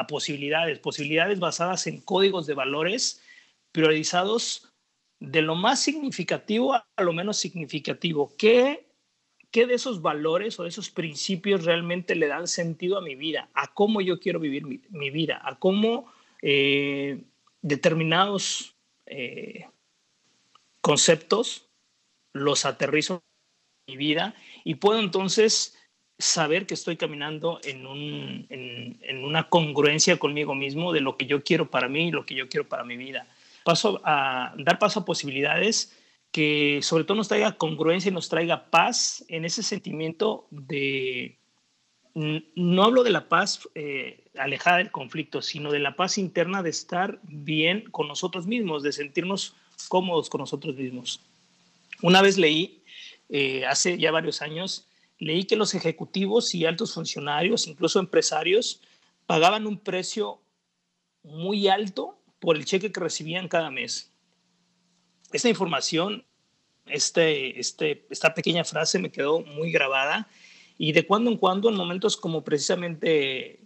posibilidades, 0.06 0.78
posibilidades 0.78 1.40
basadas 1.40 1.88
en 1.88 2.00
códigos 2.00 2.46
de 2.46 2.54
valores 2.54 3.24
priorizados 3.72 4.72
de 5.18 5.42
lo 5.42 5.56
más 5.56 5.80
significativo 5.80 6.74
a 6.74 6.86
lo 7.02 7.12
menos 7.12 7.38
significativo. 7.38 8.32
¿Qué, 8.38 8.86
¿Qué 9.50 9.66
de 9.66 9.74
esos 9.74 10.00
valores 10.00 10.60
o 10.60 10.62
de 10.62 10.68
esos 10.68 10.90
principios 10.90 11.64
realmente 11.64 12.14
le 12.14 12.28
dan 12.28 12.46
sentido 12.46 12.98
a 12.98 13.02
mi 13.02 13.16
vida? 13.16 13.50
¿A 13.52 13.74
cómo 13.74 14.00
yo 14.00 14.20
quiero 14.20 14.38
vivir 14.38 14.64
mi, 14.64 15.10
vida? 15.10 15.40
¿A 15.42 15.58
cómo 15.58 16.06
eh, 16.40 17.20
determinados 17.62 18.76
eh, 19.06 19.66
conceptos, 20.80 21.68
los 22.32 22.64
aterrizo 22.64 23.24
mi 23.90 23.96
vida 23.96 24.34
y 24.64 24.76
puedo 24.76 25.00
entonces 25.00 25.76
saber 26.18 26.66
que 26.66 26.74
estoy 26.74 26.96
caminando 26.96 27.60
en, 27.64 27.86
un, 27.86 28.46
en, 28.50 28.98
en, 29.02 29.24
una 29.24 29.48
congruencia 29.48 30.18
conmigo 30.18 30.54
mismo 30.54 30.92
de 30.92 31.00
lo 31.00 31.16
que 31.16 31.26
yo 31.26 31.42
quiero 31.42 31.70
para 31.70 31.88
mí 31.88 32.08
y 32.08 32.10
lo 32.10 32.26
que 32.26 32.34
yo 32.34 32.48
quiero 32.48 32.68
para 32.68 32.84
mi 32.84 32.96
vida. 32.96 33.26
Paso 33.64 34.00
a 34.04 34.54
dar 34.58 34.78
paso 34.78 35.00
a 35.00 35.04
posibilidades 35.04 35.96
que 36.30 36.80
sobre 36.82 37.04
todo 37.04 37.16
nos 37.16 37.28
traiga 37.28 37.56
congruencia 37.56 38.10
y 38.10 38.14
nos 38.14 38.28
traiga 38.28 38.70
paz 38.70 39.24
en 39.28 39.44
ese 39.44 39.62
sentimiento 39.62 40.46
de, 40.50 41.38
no 42.14 42.84
hablo 42.84 43.02
de 43.02 43.10
la 43.10 43.28
paz 43.28 43.68
eh, 43.74 44.24
alejada 44.38 44.78
del 44.78 44.90
conflicto, 44.90 45.42
sino 45.42 45.72
de 45.72 45.80
la 45.80 45.96
paz 45.96 46.18
interna 46.18 46.62
de 46.62 46.70
estar 46.70 47.18
bien 47.22 47.84
con 47.90 48.08
nosotros 48.08 48.46
mismos, 48.46 48.82
de 48.82 48.92
sentirnos 48.92 49.54
cómodos 49.88 50.28
con 50.28 50.40
nosotros 50.40 50.76
mismos. 50.76 51.20
Una 52.02 52.22
vez 52.22 52.38
leí, 52.38 52.79
eh, 53.30 53.64
hace 53.66 53.98
ya 53.98 54.10
varios 54.10 54.42
años, 54.42 54.88
leí 55.18 55.44
que 55.44 55.56
los 55.56 55.74
ejecutivos 55.74 56.54
y 56.54 56.66
altos 56.66 56.94
funcionarios, 56.94 57.66
incluso 57.66 58.00
empresarios, 58.00 58.80
pagaban 59.26 59.66
un 59.66 59.78
precio 59.78 60.40
muy 61.22 61.68
alto 61.68 62.18
por 62.40 62.56
el 62.56 62.64
cheque 62.64 62.90
que 62.90 63.00
recibían 63.00 63.48
cada 63.48 63.70
mes. 63.70 64.12
Esta 65.32 65.48
información, 65.48 66.24
este, 66.86 67.60
este, 67.60 68.06
esta 68.10 68.34
pequeña 68.34 68.64
frase 68.64 68.98
me 68.98 69.12
quedó 69.12 69.40
muy 69.40 69.70
grabada 69.70 70.28
y 70.76 70.92
de 70.92 71.06
cuando 71.06 71.30
en 71.30 71.36
cuando, 71.36 71.68
en 71.68 71.76
momentos 71.76 72.16
como 72.16 72.42
precisamente 72.42 73.60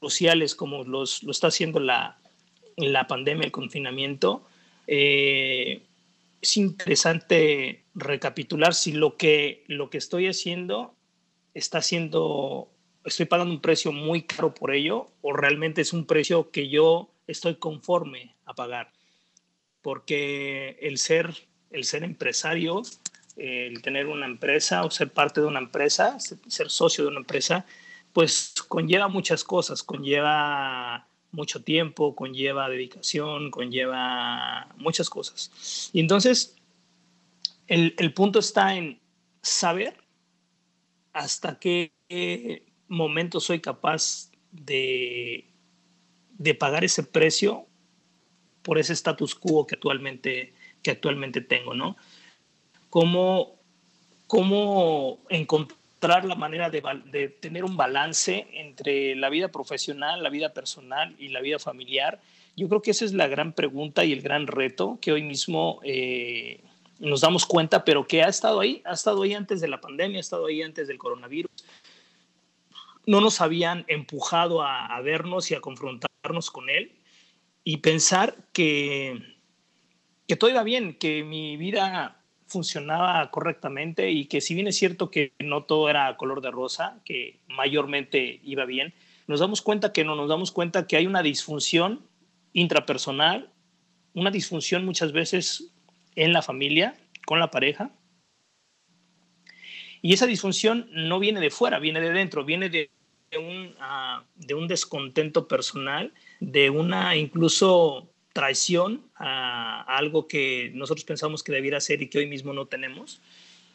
cruciales 0.00 0.54
como 0.54 0.84
los, 0.84 1.22
lo 1.22 1.30
está 1.30 1.46
haciendo 1.46 1.80
la, 1.80 2.18
la 2.76 3.06
pandemia, 3.06 3.46
el 3.46 3.52
confinamiento, 3.52 4.44
eh, 4.86 5.82
es 6.40 6.56
interesante 6.56 7.84
recapitular 7.98 8.74
si 8.74 8.92
lo 8.92 9.16
que, 9.16 9.64
lo 9.66 9.90
que 9.90 9.98
estoy 9.98 10.26
haciendo 10.26 10.94
está 11.54 11.82
siendo, 11.82 12.70
estoy 13.04 13.26
pagando 13.26 13.52
un 13.52 13.60
precio 13.60 13.92
muy 13.92 14.22
caro 14.22 14.54
por 14.54 14.72
ello 14.72 15.10
o 15.20 15.32
realmente 15.32 15.80
es 15.80 15.92
un 15.92 16.06
precio 16.06 16.50
que 16.50 16.68
yo 16.68 17.10
estoy 17.26 17.56
conforme 17.56 18.34
a 18.44 18.54
pagar. 18.54 18.92
Porque 19.82 20.78
el 20.80 20.98
ser, 20.98 21.34
el 21.70 21.84
ser 21.84 22.04
empresario, 22.04 22.82
el 23.36 23.82
tener 23.82 24.06
una 24.06 24.26
empresa 24.26 24.84
o 24.84 24.90
ser 24.90 25.12
parte 25.12 25.40
de 25.40 25.46
una 25.46 25.60
empresa, 25.60 26.18
ser 26.20 26.70
socio 26.70 27.04
de 27.04 27.10
una 27.10 27.20
empresa, 27.20 27.66
pues 28.12 28.54
conlleva 28.68 29.08
muchas 29.08 29.44
cosas, 29.44 29.82
conlleva 29.82 31.06
mucho 31.30 31.62
tiempo, 31.62 32.16
conlleva 32.16 32.68
dedicación, 32.68 33.50
conlleva 33.50 34.68
muchas 34.76 35.10
cosas. 35.10 35.90
Y 35.92 36.00
entonces, 36.00 36.57
el, 37.68 37.94
el 37.98 38.12
punto 38.12 38.40
está 38.40 38.74
en 38.74 39.00
saber 39.42 39.96
hasta 41.12 41.58
qué 41.58 41.92
momento 42.88 43.40
soy 43.40 43.60
capaz 43.60 44.30
de, 44.50 45.46
de 46.38 46.54
pagar 46.54 46.84
ese 46.84 47.02
precio 47.02 47.66
por 48.62 48.78
ese 48.78 48.92
status 48.92 49.34
quo 49.34 49.66
que 49.66 49.74
actualmente, 49.74 50.54
que 50.82 50.90
actualmente 50.90 51.40
tengo, 51.40 51.74
¿no? 51.74 51.96
Cómo, 52.90 53.56
cómo 54.26 55.20
encontrar 55.28 56.24
la 56.24 56.34
manera 56.34 56.70
de, 56.70 56.82
de, 57.06 57.28
tener 57.28 57.64
un 57.64 57.76
balance 57.76 58.46
entre 58.52 59.14
la 59.16 59.28
vida 59.28 59.48
profesional, 59.48 60.22
la 60.22 60.30
vida 60.30 60.54
personal 60.54 61.14
y 61.18 61.28
la 61.28 61.40
vida 61.40 61.58
familiar. 61.58 62.20
Yo 62.56 62.68
creo 62.68 62.82
que 62.82 62.92
esa 62.92 63.04
es 63.04 63.12
la 63.12 63.26
gran 63.26 63.52
pregunta 63.52 64.04
y 64.04 64.12
el 64.12 64.22
gran 64.22 64.46
reto 64.46 64.98
que 65.00 65.12
hoy 65.12 65.22
mismo 65.22 65.80
eh, 65.84 66.62
nos 66.98 67.20
damos 67.20 67.46
cuenta, 67.46 67.84
pero 67.84 68.06
que 68.06 68.22
ha 68.22 68.28
estado 68.28 68.60
ahí, 68.60 68.82
ha 68.84 68.92
estado 68.92 69.22
ahí 69.22 69.34
antes 69.34 69.60
de 69.60 69.68
la 69.68 69.80
pandemia, 69.80 70.18
ha 70.18 70.20
estado 70.20 70.46
ahí 70.46 70.62
antes 70.62 70.88
del 70.88 70.98
coronavirus. 70.98 71.50
No 73.06 73.20
nos 73.20 73.40
habían 73.40 73.84
empujado 73.88 74.62
a, 74.62 75.00
vernos 75.00 75.50
y 75.50 75.54
a 75.54 75.60
confrontarnos 75.60 76.50
con 76.50 76.68
él 76.68 76.92
y 77.64 77.78
pensar 77.78 78.36
que, 78.52 79.36
que 80.26 80.36
todo 80.36 80.50
iba 80.50 80.62
bien, 80.62 80.94
que 80.94 81.24
mi 81.24 81.56
vida 81.56 82.22
funcionaba 82.46 83.30
correctamente 83.30 84.10
y 84.10 84.26
que 84.26 84.40
si 84.40 84.54
bien 84.54 84.66
es 84.66 84.76
cierto 84.76 85.10
que 85.10 85.32
no 85.38 85.64
todo 85.64 85.88
era 85.88 86.16
color 86.16 86.40
de 86.40 86.50
rosa, 86.50 87.00
que 87.04 87.38
mayormente 87.48 88.40
iba 88.42 88.64
bien, 88.64 88.94
nos 89.26 89.40
damos 89.40 89.62
cuenta 89.62 89.92
que 89.92 90.04
no, 90.04 90.16
nos 90.16 90.28
damos 90.28 90.50
cuenta 90.52 90.86
que 90.86 90.96
hay 90.96 91.06
una 91.06 91.22
disfunción 91.22 92.06
intrapersonal, 92.54 93.52
una 94.14 94.30
disfunción 94.30 94.84
muchas 94.84 95.12
veces 95.12 95.70
en 96.18 96.32
la 96.32 96.42
familia, 96.42 96.96
con 97.26 97.38
la 97.38 97.50
pareja. 97.50 97.90
Y 100.02 100.12
esa 100.12 100.26
disfunción 100.26 100.88
no 100.92 101.18
viene 101.18 101.40
de 101.40 101.50
fuera, 101.50 101.78
viene 101.78 102.00
de 102.00 102.12
dentro, 102.12 102.44
viene 102.44 102.68
de, 102.68 102.90
un, 103.38 103.74
uh, 103.76 104.22
de 104.34 104.54
un 104.54 104.68
descontento 104.68 105.46
personal, 105.46 106.12
de 106.40 106.70
una 106.70 107.16
incluso 107.16 108.08
traición 108.32 109.04
a, 109.16 109.82
algo 109.82 110.26
que 110.28 110.72
nosotros 110.74 111.04
pensamos 111.04 111.42
que 111.42 111.52
debiera 111.52 111.80
ser 111.80 112.02
y 112.02 112.08
que 112.08 112.18
hoy 112.18 112.26
mismo 112.26 112.52
no 112.52 112.66
tenemos. 112.66 113.20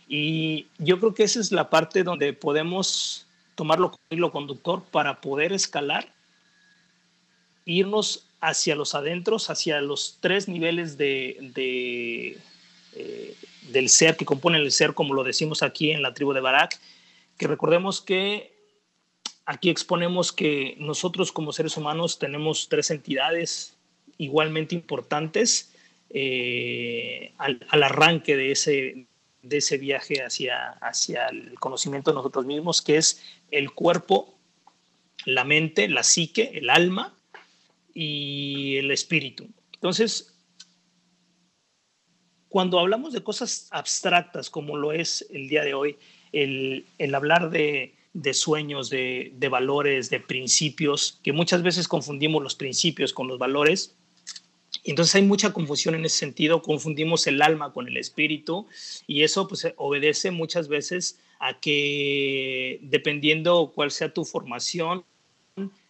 Y 0.08 0.68
yo 0.80 1.00
creo 1.00 1.14
que 1.14 1.24
esa 1.24 1.40
es 1.40 1.52
la 1.52 1.70
parte 1.70 2.04
donde 2.04 2.34
podemos 2.34 3.26
tomarlo 3.56 3.92
como 3.92 4.04
hilo 4.10 4.32
conductor 4.32 4.84
para 4.92 5.22
poder 5.22 5.54
escalar, 5.54 6.14
irnos 7.66 8.28
hacia 8.44 8.76
los 8.76 8.94
adentros, 8.94 9.50
hacia 9.50 9.80
los 9.80 10.18
tres 10.20 10.50
niveles 10.50 10.98
de, 10.98 12.38
eh, 12.92 13.38
del 13.70 13.88
ser 13.88 14.18
que 14.18 14.26
componen 14.26 14.62
el 14.62 14.72
ser, 14.74 14.94
como 14.94 15.14
lo 15.14 15.24
decimos 15.24 15.64
aquí 15.64 15.92
en 15.92 16.02
la 16.02 16.14
tribu 16.14 16.34
de 16.34 16.42
Barak, 16.42 16.78
que 17.38 17.48
recordemos 17.48 18.02
que 18.02 18.54
aquí 19.46 19.70
exponemos 19.70 20.34
que 20.34 20.76
nosotros 20.78 21.32
como 21.32 21.54
seres 21.54 21.78
humanos 21.78 22.20
tenemos 22.20 22.68
tres 22.68 22.92
entidades 22.92 23.78
igualmente 24.18 24.76
importantes 24.76 25.74
eh, 26.10 27.32
al, 27.38 27.66
al, 27.70 27.84
arranque 27.84 28.36
de 28.36 28.52
ese, 28.52 29.08
de 29.42 29.58
ese 29.58 29.78
viaje 29.78 30.22
hacia, 30.22 30.72
hacia 30.82 31.28
el 31.28 31.58
conocimiento 31.62 32.12
de 32.12 32.16
nosotros 32.16 32.46
mismos, 32.46 32.82
que 32.82 32.98
es 32.98 33.24
el 33.52 33.72
cuerpo, 33.72 34.38
la 35.24 35.46
mente, 35.46 35.88
la 35.88 36.04
psique, 36.04 36.52
el 36.56 36.70
alma 36.70 37.16
y 37.94 38.78
el 38.78 38.92
espíritu. 38.92 39.48
Entonces, 39.74 40.34
cuando 42.50 42.80
hablamos 42.80 43.14
de 43.14 43.24
cosas 43.24 43.68
abstractas 43.72 44.50
como 44.50 44.78
lo 44.78 44.92
es 44.92 45.26
el 45.32 45.48
día 45.48 45.64
de 45.64 45.74
hoy, 45.74 45.98
el, 46.32 46.86
el 47.00 47.16
hablar 47.16 47.50
de, 47.50 47.96
de 48.14 48.34
sueños, 48.34 48.90
de, 48.90 49.34
de, 49.36 49.50
valores, 49.50 50.10
de 50.10 50.20
principios, 50.20 51.20
que 51.24 51.34
muchas 51.34 51.64
veces 51.64 51.88
confundimos 51.88 52.44
los 52.44 52.56
principios 52.56 53.12
con 53.12 53.28
los 53.28 53.40
valores. 53.40 53.96
Entonces 54.84 55.16
hay 55.16 55.24
mucha 55.24 55.54
confusión 55.54 55.96
en 55.96 56.06
ese 56.06 56.18
sentido, 56.18 56.62
confundimos 56.62 57.26
el 57.28 57.42
alma 57.42 57.74
con 57.74 57.88
el 57.88 57.98
espíritu 57.98 58.68
y 59.08 59.24
eso 59.24 59.48
pues 59.48 59.74
obedece 59.78 60.32
muchas 60.32 60.68
veces 60.68 61.20
a 61.40 61.60
que 61.60 62.80
dependiendo 62.84 63.72
cuál 63.74 63.92
sea 63.92 64.14
tu 64.14 64.26
formación, 64.26 65.06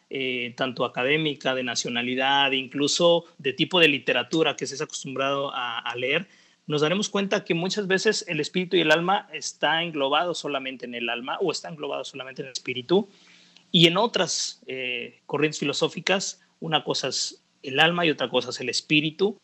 eh, 0.09 0.53
tanto 0.55 0.85
académica, 0.85 1.55
de 1.55 1.63
nacionalidad, 1.63 2.51
incluso 2.51 3.25
de 3.37 3.53
tipo 3.53 3.79
de 3.79 3.87
literatura 3.87 4.55
que 4.55 4.65
estés 4.65 4.81
acostumbrado 4.81 5.53
a, 5.53 5.79
a, 5.79 5.95
leer, 5.95 6.27
nos 6.67 6.81
daremos 6.81 7.09
cuenta 7.09 7.43
que 7.43 7.53
muchas 7.53 7.87
veces 7.87 8.23
el 8.27 8.39
espíritu 8.39 8.77
y 8.77 8.81
el 8.81 8.91
alma 8.91 9.27
está 9.33 9.83
englobado 9.83 10.33
solamente 10.33 10.85
en 10.85 10.95
el 10.95 11.09
alma 11.09 11.37
o 11.41 11.51
está 11.51 11.69
englobado 11.69 12.05
solamente 12.05 12.41
en 12.41 12.47
el 12.47 12.53
espíritu. 12.53 13.09
Y 13.71 13.87
en 13.87 13.97
otras 13.97 14.61
eh, 14.67 15.19
corrientes 15.25 15.59
filosóficas, 15.59 16.41
una 16.59 16.83
cosa 16.83 17.07
es 17.07 17.43
el 17.63 17.79
alma 17.79 18.05
y 18.05 18.11
otra 18.11 18.29
cosa 18.29 18.51
es 18.51 18.61
el 18.61 18.69
espíritu. 18.69 19.41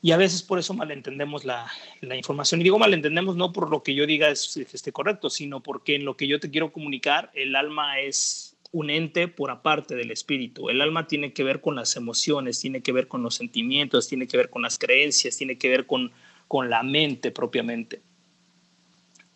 Y 0.00 0.10
a 0.10 0.16
veces 0.16 0.42
por 0.42 0.58
eso 0.58 0.72
malentendemos 0.74 1.44
la, 1.44 1.70
la 2.00 2.16
información. 2.16 2.60
Y 2.60 2.64
digo 2.64 2.78
malentendemos 2.78 3.36
no 3.36 3.52
por 3.52 3.70
lo 3.70 3.82
que 3.82 3.94
yo 3.94 4.06
diga 4.06 4.30
es, 4.30 4.56
esté 4.56 4.90
correcto, 4.90 5.28
sino 5.28 5.62
porque 5.62 5.94
en 5.94 6.06
lo 6.06 6.16
que 6.16 6.26
yo 6.26 6.40
te 6.40 6.50
quiero 6.50 6.72
comunicar, 6.72 7.30
el 7.34 7.54
alma 7.54 8.00
es 8.00 8.51
un 8.72 8.88
ente 8.88 9.28
por 9.28 9.50
aparte 9.50 9.94
del 9.94 10.10
espíritu. 10.10 10.70
El 10.70 10.80
alma 10.80 11.06
tiene 11.06 11.32
que 11.32 11.44
ver 11.44 11.60
con 11.60 11.76
las 11.76 11.94
emociones, 11.96 12.58
tiene 12.58 12.82
que 12.82 12.92
ver 12.92 13.06
con 13.06 13.22
los 13.22 13.34
sentimientos, 13.34 14.08
tiene 14.08 14.26
que 14.26 14.38
ver 14.38 14.50
con 14.50 14.62
las 14.62 14.78
creencias, 14.78 15.36
tiene 15.36 15.58
que 15.58 15.68
ver 15.68 15.86
con, 15.86 16.10
con 16.48 16.70
la 16.70 16.82
mente 16.82 17.30
propiamente. 17.30 18.00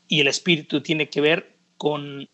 Y 0.09 0.21
el 0.21 0.29
espíritu 0.29 0.81
tiene 0.81 1.11
que 1.11 1.21
ver 1.21 1.55
con, 1.77 2.27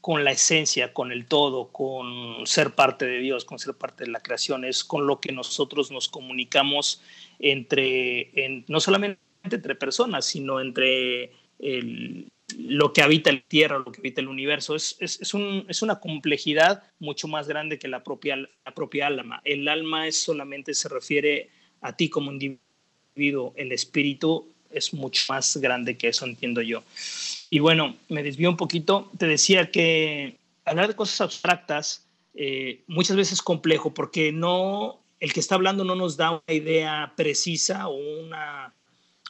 con 0.00 0.24
la 0.24 0.32
esencia, 0.32 0.92
con 0.92 1.12
el 1.12 1.26
todo, 1.26 1.68
con 1.68 2.44
ser 2.44 2.74
parte 2.74 3.06
de 3.06 3.18
Dios, 3.18 3.44
con 3.44 3.60
ser 3.60 3.74
parte 3.74 4.04
de 4.04 4.10
la 4.10 4.20
creación. 4.20 4.64
Es 4.64 4.82
con 4.82 5.06
lo 5.06 5.20
que 5.20 5.30
nosotros 5.30 5.92
nos 5.92 6.08
comunicamos 6.08 7.02
entre, 7.38 8.44
en, 8.44 8.64
no 8.66 8.80
solamente 8.80 9.20
entre 9.44 9.76
personas, 9.76 10.24
sino 10.24 10.60
entre 10.60 11.30
el, 11.60 12.28
lo 12.56 12.92
que 12.92 13.02
habita 13.02 13.32
la 13.32 13.40
Tierra, 13.40 13.78
lo 13.78 13.92
que 13.92 14.00
habita 14.00 14.20
el 14.20 14.28
universo. 14.28 14.74
Es, 14.74 14.96
es, 15.00 15.20
es, 15.20 15.34
un, 15.34 15.66
es 15.68 15.82
una 15.82 16.00
complejidad 16.00 16.82
mucho 16.98 17.28
más 17.28 17.48
grande 17.48 17.78
que 17.78 17.88
la 17.88 18.02
propia, 18.02 18.36
la 18.36 18.74
propia 18.74 19.06
alma. 19.06 19.40
El 19.44 19.68
alma 19.68 20.06
es 20.06 20.22
solamente 20.22 20.74
se 20.74 20.88
refiere 20.88 21.50
a 21.80 21.96
ti 21.96 22.08
como 22.08 22.32
individuo, 22.32 23.52
el 23.56 23.72
espíritu 23.72 24.48
es 24.70 24.92
mucho 24.92 25.24
más 25.28 25.56
grande 25.56 25.96
que 25.96 26.08
eso, 26.08 26.24
entiendo 26.24 26.60
yo. 26.62 26.82
Y 27.50 27.58
bueno, 27.58 27.96
me 28.08 28.22
desvío 28.22 28.50
un 28.50 28.56
poquito. 28.56 29.10
Te 29.18 29.26
decía 29.26 29.70
que 29.70 30.36
hablar 30.64 30.88
de 30.88 30.96
cosas 30.96 31.20
abstractas 31.20 32.06
eh, 32.34 32.82
muchas 32.86 33.16
veces 33.16 33.34
es 33.34 33.42
complejo 33.42 33.92
porque 33.92 34.30
no, 34.30 35.00
el 35.18 35.32
que 35.32 35.40
está 35.40 35.56
hablando 35.56 35.84
no 35.84 35.94
nos 35.94 36.16
da 36.16 36.30
una 36.32 36.54
idea 36.54 37.12
precisa 37.16 37.88
o 37.88 37.96
una, 37.96 38.74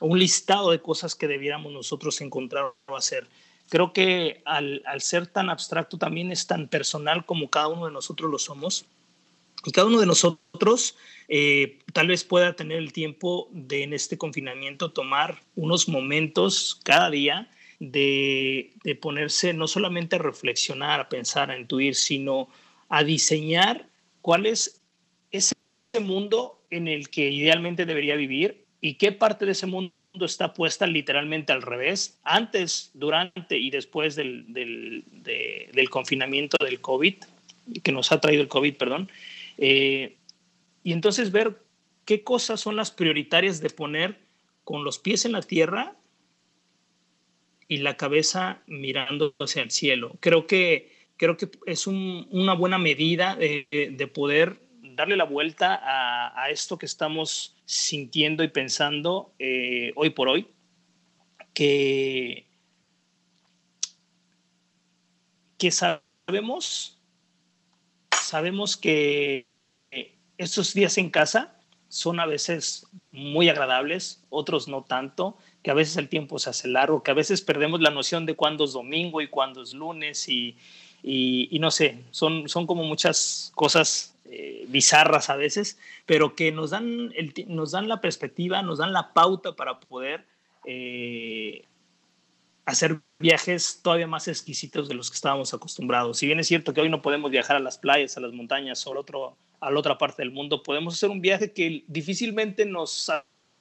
un 0.01 0.19
listado 0.19 0.71
de 0.71 0.81
cosas 0.81 1.15
que 1.15 1.29
debiéramos 1.29 1.73
nosotros 1.73 2.21
encontrar 2.21 2.73
o 2.87 2.97
hacer. 2.97 3.29
Creo 3.69 3.93
que 3.93 4.43
al, 4.45 4.83
ser 5.01 5.27
tan 5.27 5.51
abstracto 5.51 5.99
también 5.99 6.33
es 6.33 6.47
tan 6.47 6.69
personal 6.69 7.27
como 7.27 7.51
cada 7.51 7.69
uno 7.69 7.87
de 7.87 7.93
nosotros 7.93 8.31
lo 8.31 8.39
somos. 8.39 8.87
Y 9.65 9.73
cada 9.73 9.89
uno 9.89 10.01
de 10.01 10.07
nosotros 10.07 10.97
eh, 11.29 11.81
tal 11.93 12.07
vez 12.07 12.25
pueda 12.25 12.55
tener 12.55 12.79
el 12.79 12.93
tiempo 12.93 13.49
de 13.53 13.83
en 13.83 13.93
este 13.93 14.17
confinamiento 14.17 14.93
tomar 14.93 15.43
unos 15.57 15.89
momentos 15.89 16.81
cada 16.85 17.11
día 17.11 17.51
de, 17.81 18.73
de, 18.85 18.95
ponerse 18.95 19.53
no 19.53 19.67
solamente 19.67 20.17
a 20.17 20.21
reflexionar, 20.21 21.01
a 21.01 21.09
pensar, 21.09 21.51
a 21.51 21.59
intuir, 21.59 21.97
sino 21.97 22.49
a 22.89 23.05
diseñar 23.05 23.89
cuál 24.23 24.47
es 24.47 24.81
ese 25.31 25.55
mundo 26.01 26.63
en 26.71 26.89
el 26.89 27.11
que 27.11 27.31
idealmente 27.31 27.85
debería 27.85 28.17
vivir 28.17 28.68
y 28.81 28.95
qué 28.95 29.13
parte 29.13 29.45
de 29.47 29.53
ese 29.53 29.67
mundo 29.67 29.93
está 30.21 30.55
puesta 30.55 30.87
literalmente 30.87 31.53
al 31.53 31.63
revés, 31.63 32.19
antes, 32.25 32.91
durante 32.95 33.59
y 33.59 33.71
después 33.71 34.17
del, 34.17 34.53
del, 34.53 35.05
de, 35.11 35.71
del 35.73 35.91
confinamiento 35.91 36.57
del 36.65 36.81
COVID, 36.81 37.15
que 37.83 37.93
nos 37.93 38.13
ha 38.13 38.21
traído 38.21 38.43
el 38.43 38.49
COVID, 38.49 38.77
perdón. 38.77 39.11
Eh, 39.59 40.17
y 40.83 40.93
entonces 40.93 41.33
ver 41.33 41.59
qué 42.05 42.23
cosas 42.23 42.61
son 42.61 42.77
las 42.77 42.91
prioritarias 42.91 43.61
de 43.61 43.71
poner 43.71 44.19
con 44.65 44.85
los 44.85 44.99
pies 44.99 45.25
en 45.25 45.33
la 45.33 45.43
tierra 45.43 45.97
y 47.69 47.79
la 47.79 47.97
cabeza 47.97 48.63
mirando 48.67 49.35
hacia 49.39 49.63
el 49.63 49.71
cielo. 49.71 50.17
Creo 50.21 50.47
que, 50.47 50.91
creo 51.17 51.37
que 51.37 51.51
es 51.67 51.87
un, 51.87 52.27
una 52.31 52.55
buena 52.55 52.79
medida 52.79 53.37
de, 53.37 53.67
de, 53.71 54.07
poder 54.07 54.59
darle 54.99 55.17
la 55.17 55.25
vuelta 55.25 55.81
a, 55.81 56.51
esto 56.51 56.77
que 56.77 56.87
estamos 56.87 57.55
sintiendo 57.65 58.43
y 58.43 58.49
pensando 58.49 59.33
eh, 59.39 59.93
hoy 59.95 60.11
por 60.11 60.29
hoy, 60.29 60.49
que, 61.55 62.49
que 65.57 65.71
sabemos, 65.71 67.01
sabemos 68.11 68.77
que 68.77 69.47
estos 70.37 70.75
días 70.75 70.99
en 70.99 71.11
casa 71.11 71.61
son 71.87 72.19
a 72.19 72.27
veces 72.27 72.89
muy 73.13 73.49
agradables, 73.49 74.25
otros 74.31 74.67
no 74.67 74.83
tanto, 74.83 75.39
que 75.63 75.71
a 75.71 75.75
veces 75.75 75.97
el 75.97 76.09
tiempo 76.09 76.41
se 76.41 76.51
hace 76.51 76.67
largo, 76.67 77.05
que 77.05 77.13
a 77.13 77.15
veces 77.15 77.41
perdemos 77.41 77.81
la 77.81 77.91
noción 77.91 78.27
de 78.27 78.35
cuándo 78.35 78.65
es 78.65 78.73
domingo 78.73 79.21
y 79.21 79.29
cuándo 79.29 79.63
es 79.63 79.75
lunes 79.75 80.29
y, 80.29 80.57
y, 81.05 81.49
y 81.53 81.61
no 81.61 81.71
sé, 81.71 82.03
son, 82.11 82.49
son 82.49 82.67
como 82.67 82.83
muchas 82.83 83.53
cosas 83.55 84.18
eh, 84.31 84.65
bizarras 84.69 85.31
a 85.31 85.37
veces, 85.37 85.79
pero 86.07 86.35
que 86.35 86.53
nos 86.53 86.71
dan, 86.71 87.13
el, 87.17 87.33
nos 87.49 87.73
dan 87.73 87.89
la 87.89 88.01
perspectiva, 88.01 88.63
nos 88.63 88.79
dan 88.79 88.93
la 88.93 89.13
pauta 89.13 89.57
para 89.57 89.81
poder 89.81 90.27
eh, 90.67 91.65
hacer 92.67 93.01
viajes 93.19 93.81
todavía 93.83 94.07
más 94.07 94.29
exquisitos 94.29 94.89
de 94.89 94.95
los 94.95 95.11
que 95.11 95.15
estábamos 95.15 95.55
acostumbrados. 95.55 96.19
Si 96.19 96.27
bien 96.27 96.41
es 96.41 96.47
cierto 96.47 96.75
que 96.75 96.81
hoy 96.81 96.91
no 96.91 97.03
podemos 97.03 97.31
viajar 97.31 97.57
a 97.57 97.61
las 97.61 97.79
playas, 97.79 98.17
a 98.17 98.21
las 98.21 98.33
montañas 98.33 98.87
o 98.87 98.93
al 98.93 98.99
otro 98.99 99.37
a 99.61 99.71
la 99.71 99.79
otra 99.79 99.99
parte 99.99 100.23
del 100.23 100.31
mundo, 100.31 100.63
podemos 100.63 100.95
hacer 100.95 101.11
un 101.11 101.21
viaje 101.21 101.53
que 101.53 101.85
difícilmente 101.89 102.65
nos 102.65 103.11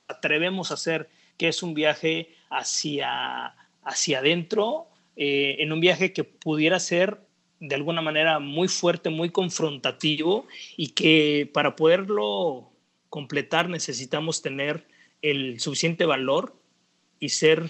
atrevemos 0.07 0.72
a 0.72 0.76
hacer, 0.76 1.09
que 1.38 1.47
es 1.47 1.63
un 1.63 1.74
viaje 1.74 2.36
hacia, 2.49 3.55
hacia 3.84 4.20
adentro, 4.20 4.88
eh, 5.15 5.55
en 5.59 5.72
un 5.72 5.80
viaje 5.80 6.13
que 6.13 6.24
pudiera 6.24 6.80
ser 6.80 7.26
de 7.60 7.76
alguna 7.76 8.01
manera 8.01 8.39
muy 8.39 8.68
fuerte, 8.68 9.10
muy 9.10 9.30
confrontativo 9.30 10.45
y 10.76 10.89
que 10.89 11.49
para 11.51 11.76
poderlo 11.76 12.72
completar 13.10 13.70
necesitamos 13.70 14.41
tener 14.41 14.88
el 15.22 15.60
suficiente 15.60 16.05
valor 16.05 16.55
y 17.20 17.30
ser 17.30 17.70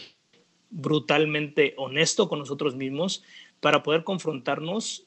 brutalmente 0.70 1.74
honesto 1.78 2.28
con 2.28 2.40
nosotros 2.40 2.76
mismos 2.76 3.24
para 3.60 3.84
poder 3.84 4.04
confrontarnos 4.04 5.06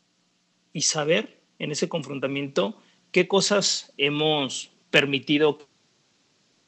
y 0.73 0.83
saber 0.83 1.41
en 1.59 1.71
ese 1.71 1.89
confrontamiento 1.89 2.81
qué 3.13 3.29
cosas 3.29 3.93
hemos 3.99 4.71
permitido 4.91 5.59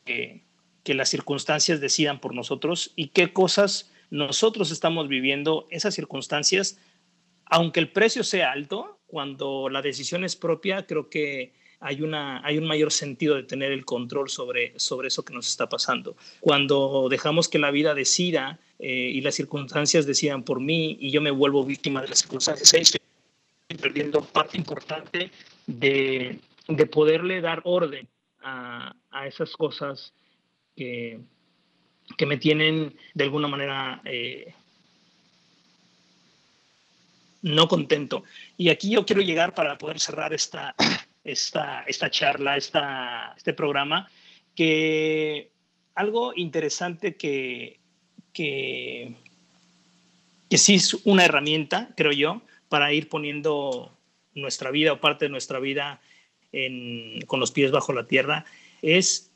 que, 0.05 0.43
que, 0.85 0.95
las 0.95 1.09
circunstancias 1.09 1.81
decidan 1.81 2.21
por 2.21 2.35
nosotros 2.35 2.93
y 2.97 3.09
qué 3.09 3.33
cosas 3.33 3.91
nosotros 4.11 4.71
estamos 4.71 5.09
viviendo 5.09 5.67
esas 5.71 5.95
circunstancias, 5.95 6.79
aunque 7.53 7.81
el 7.81 7.91
precio 7.91 8.25
sea 8.25 8.51
alto, 8.51 8.99
cuando 9.07 9.69
la 9.69 9.83
decisión 9.83 10.25
es 10.25 10.37
propia, 10.37 10.87
creo 10.87 11.11
que 11.11 11.53
hay, 11.81 12.01
una, 12.01 12.43
hay 12.47 12.57
un 12.57 12.67
mayor 12.67 12.91
sentido 12.91 13.35
de 13.37 13.43
tener 13.43 13.73
el 13.73 13.85
control 13.85 14.31
sobre, 14.31 14.73
sobre 14.79 15.09
eso 15.09 15.23
que 15.23 15.35
nos 15.35 15.47
está 15.49 15.69
pasando. 15.69 16.17
Cuando 16.41 17.09
dejamos 17.11 17.51
que 17.51 17.59
la 17.59 17.71
vida 17.71 17.95
decida 17.95 18.59
eh, 18.79 18.89
y 18.89 19.21
las 19.21 19.35
circunstancias 19.35 20.07
decidan 20.07 20.45
por 20.45 20.61
mí 20.61 20.97
y 20.99 21.11
yo 21.11 21.21
me 21.21 21.31
vuelvo 21.31 21.63
víctima 21.63 22.01
de 22.01 22.09
las 22.09 22.21
circunstancias, 22.21 22.73
estoy 22.73 23.01
perdiendo 23.79 24.25
parte 24.25 24.57
importante 24.57 25.31
de, 25.67 26.39
de 26.69 26.87
poderle 26.87 27.43
dar 27.43 27.61
orden 27.65 28.09
a, 28.41 28.97
a 29.11 29.27
esas 29.27 29.53
cosas 29.53 30.15
que, 30.75 31.21
que, 32.17 32.25
me 32.25 32.39
tienen 32.39 32.97
de 33.13 33.25
alguna 33.25 33.47
manera 33.47 34.01
eh, 34.07 34.55
no 37.43 37.69
contento. 37.69 38.25
Y 38.57 38.71
aquí 38.71 38.91
yo 38.91 39.05
quiero 39.05 39.21
llegar 39.21 39.55
para 39.55 39.77
poder 39.77 40.01
cerrar 40.01 40.33
esta, 40.33 40.75
esta, 41.25 41.83
esta 41.83 42.11
charla, 42.11 42.57
esta, 42.57 43.35
este 43.37 43.53
programa, 43.53 44.09
que 44.55 45.51
algo 45.95 46.33
interesante 46.35 47.17
que, 47.17 47.81
que, 48.33 49.15
que 50.49 50.59
sí 50.59 50.77
es 50.77 50.95
una 51.05 51.25
herramienta, 51.25 51.91
creo 51.97 52.13
yo, 52.13 52.43
para 52.69 52.93
ir 52.93 53.09
poniendo 53.09 53.99
nuestra 54.35 54.71
vida 54.71 54.93
o 54.93 55.01
parte 55.01 55.27
de 55.27 55.31
nuestra 55.31 55.59
vida 55.59 56.01
en, 56.53 57.21
con 57.27 57.41
los 57.41 57.51
pies 57.51 57.71
bajo 57.71 57.93
la 57.93 58.07
tierra, 58.07 58.45
es 58.81 59.31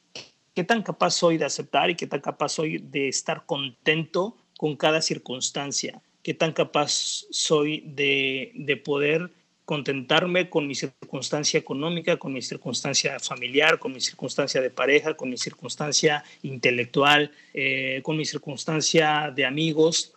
qué 0.55 0.65
tan 0.65 0.83
capaz 0.83 1.11
soy 1.11 1.37
de 1.37 1.45
aceptar 1.45 1.91
y 1.91 1.97
qué 1.97 2.07
tan 2.07 2.21
capaz 2.21 2.51
soy 2.51 2.79
de 2.79 3.09
estar 3.09 3.45
contento 3.45 4.37
con 4.57 4.77
cada 4.77 5.03
circunstancia, 5.03 6.01
qué 6.27 6.35
tan 6.35 6.53
capaz 6.53 7.25
soy 7.31 7.85
de, 7.87 8.51
de 8.57 8.77
poder 8.77 9.31
contentarme 9.65 10.51
con 10.51 10.67
mi 10.67 10.75
circunstancia 10.75 11.57
económica, 11.57 12.17
con 12.17 12.33
mi 12.33 12.43
circunstancia 12.43 13.21
familiar, 13.21 13.79
con 13.79 13.93
mi 13.93 14.01
circunstancia 14.01 14.61
de 14.61 14.71
pareja, 14.71 15.15
con 15.15 15.31
mi 15.31 15.37
circunstancia 15.37 16.25
intelectual, 16.43 17.31
eh, 17.55 18.01
con 18.03 18.17
mi 18.17 18.25
circunstancia 18.25 19.33
de 19.37 19.47
amigos. 19.47 20.15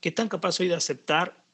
¿Qué 0.00 0.10
tan 0.10 0.26
capaz 0.26 0.56
soy 0.56 0.66
de 0.66 0.74
aceptar 0.74 1.44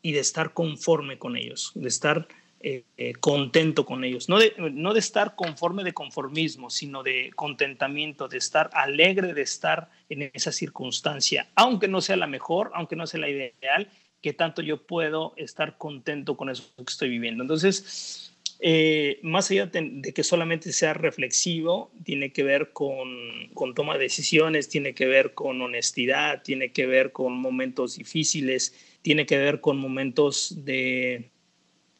y 0.00 0.12
de 0.12 0.20
estar 0.20 0.52
conforme 0.52 1.18
con 1.18 1.36
ellos, 1.36 1.72
de 1.74 1.88
estar 1.88 2.28
eh, 2.66 2.82
eh, 2.96 3.12
contento 3.20 3.84
con 3.84 4.04
ellos, 4.04 4.30
no 4.30 4.38
de, 4.38 4.54
no 4.56 4.94
de 4.94 4.98
estar 4.98 5.34
conforme 5.34 5.84
de 5.84 5.92
conformismo, 5.92 6.70
sino 6.70 7.02
de 7.02 7.30
contentamiento, 7.36 8.26
de 8.26 8.38
estar 8.38 8.70
alegre 8.72 9.34
de 9.34 9.42
estar 9.42 9.90
en 10.08 10.30
esa 10.32 10.50
circunstancia, 10.50 11.46
aunque 11.56 11.88
no 11.88 12.00
sea 12.00 12.16
la 12.16 12.26
mejor, 12.26 12.70
aunque 12.72 12.96
no 12.96 13.06
sea 13.06 13.20
la 13.20 13.28
ideal, 13.28 13.90
que 14.22 14.32
tanto 14.32 14.62
yo 14.62 14.86
puedo 14.86 15.34
estar 15.36 15.76
contento 15.76 16.38
con 16.38 16.48
eso 16.48 16.72
que 16.78 16.84
estoy 16.88 17.10
viviendo. 17.10 17.44
Entonces, 17.44 18.34
eh, 18.60 19.20
más 19.22 19.50
allá 19.50 19.66
de, 19.66 19.86
de, 19.96 20.14
que 20.14 20.24
solamente 20.24 20.72
sea 20.72 20.94
reflexivo, 20.94 21.92
tiene 22.02 22.32
que 22.32 22.44
ver 22.44 22.70
con, 22.72 23.50
con, 23.52 23.74
toma 23.74 23.98
de 23.98 24.04
decisiones, 24.04 24.70
tiene 24.70 24.94
que 24.94 25.04
ver 25.04 25.34
con 25.34 25.60
honestidad, 25.60 26.42
tiene 26.42 26.72
que 26.72 26.86
ver 26.86 27.12
con 27.12 27.34
momentos 27.34 27.98
difíciles, 27.98 28.74
tiene 29.02 29.26
que 29.26 29.36
ver 29.36 29.60
con 29.60 29.76
momentos 29.76 30.64
de, 30.64 31.30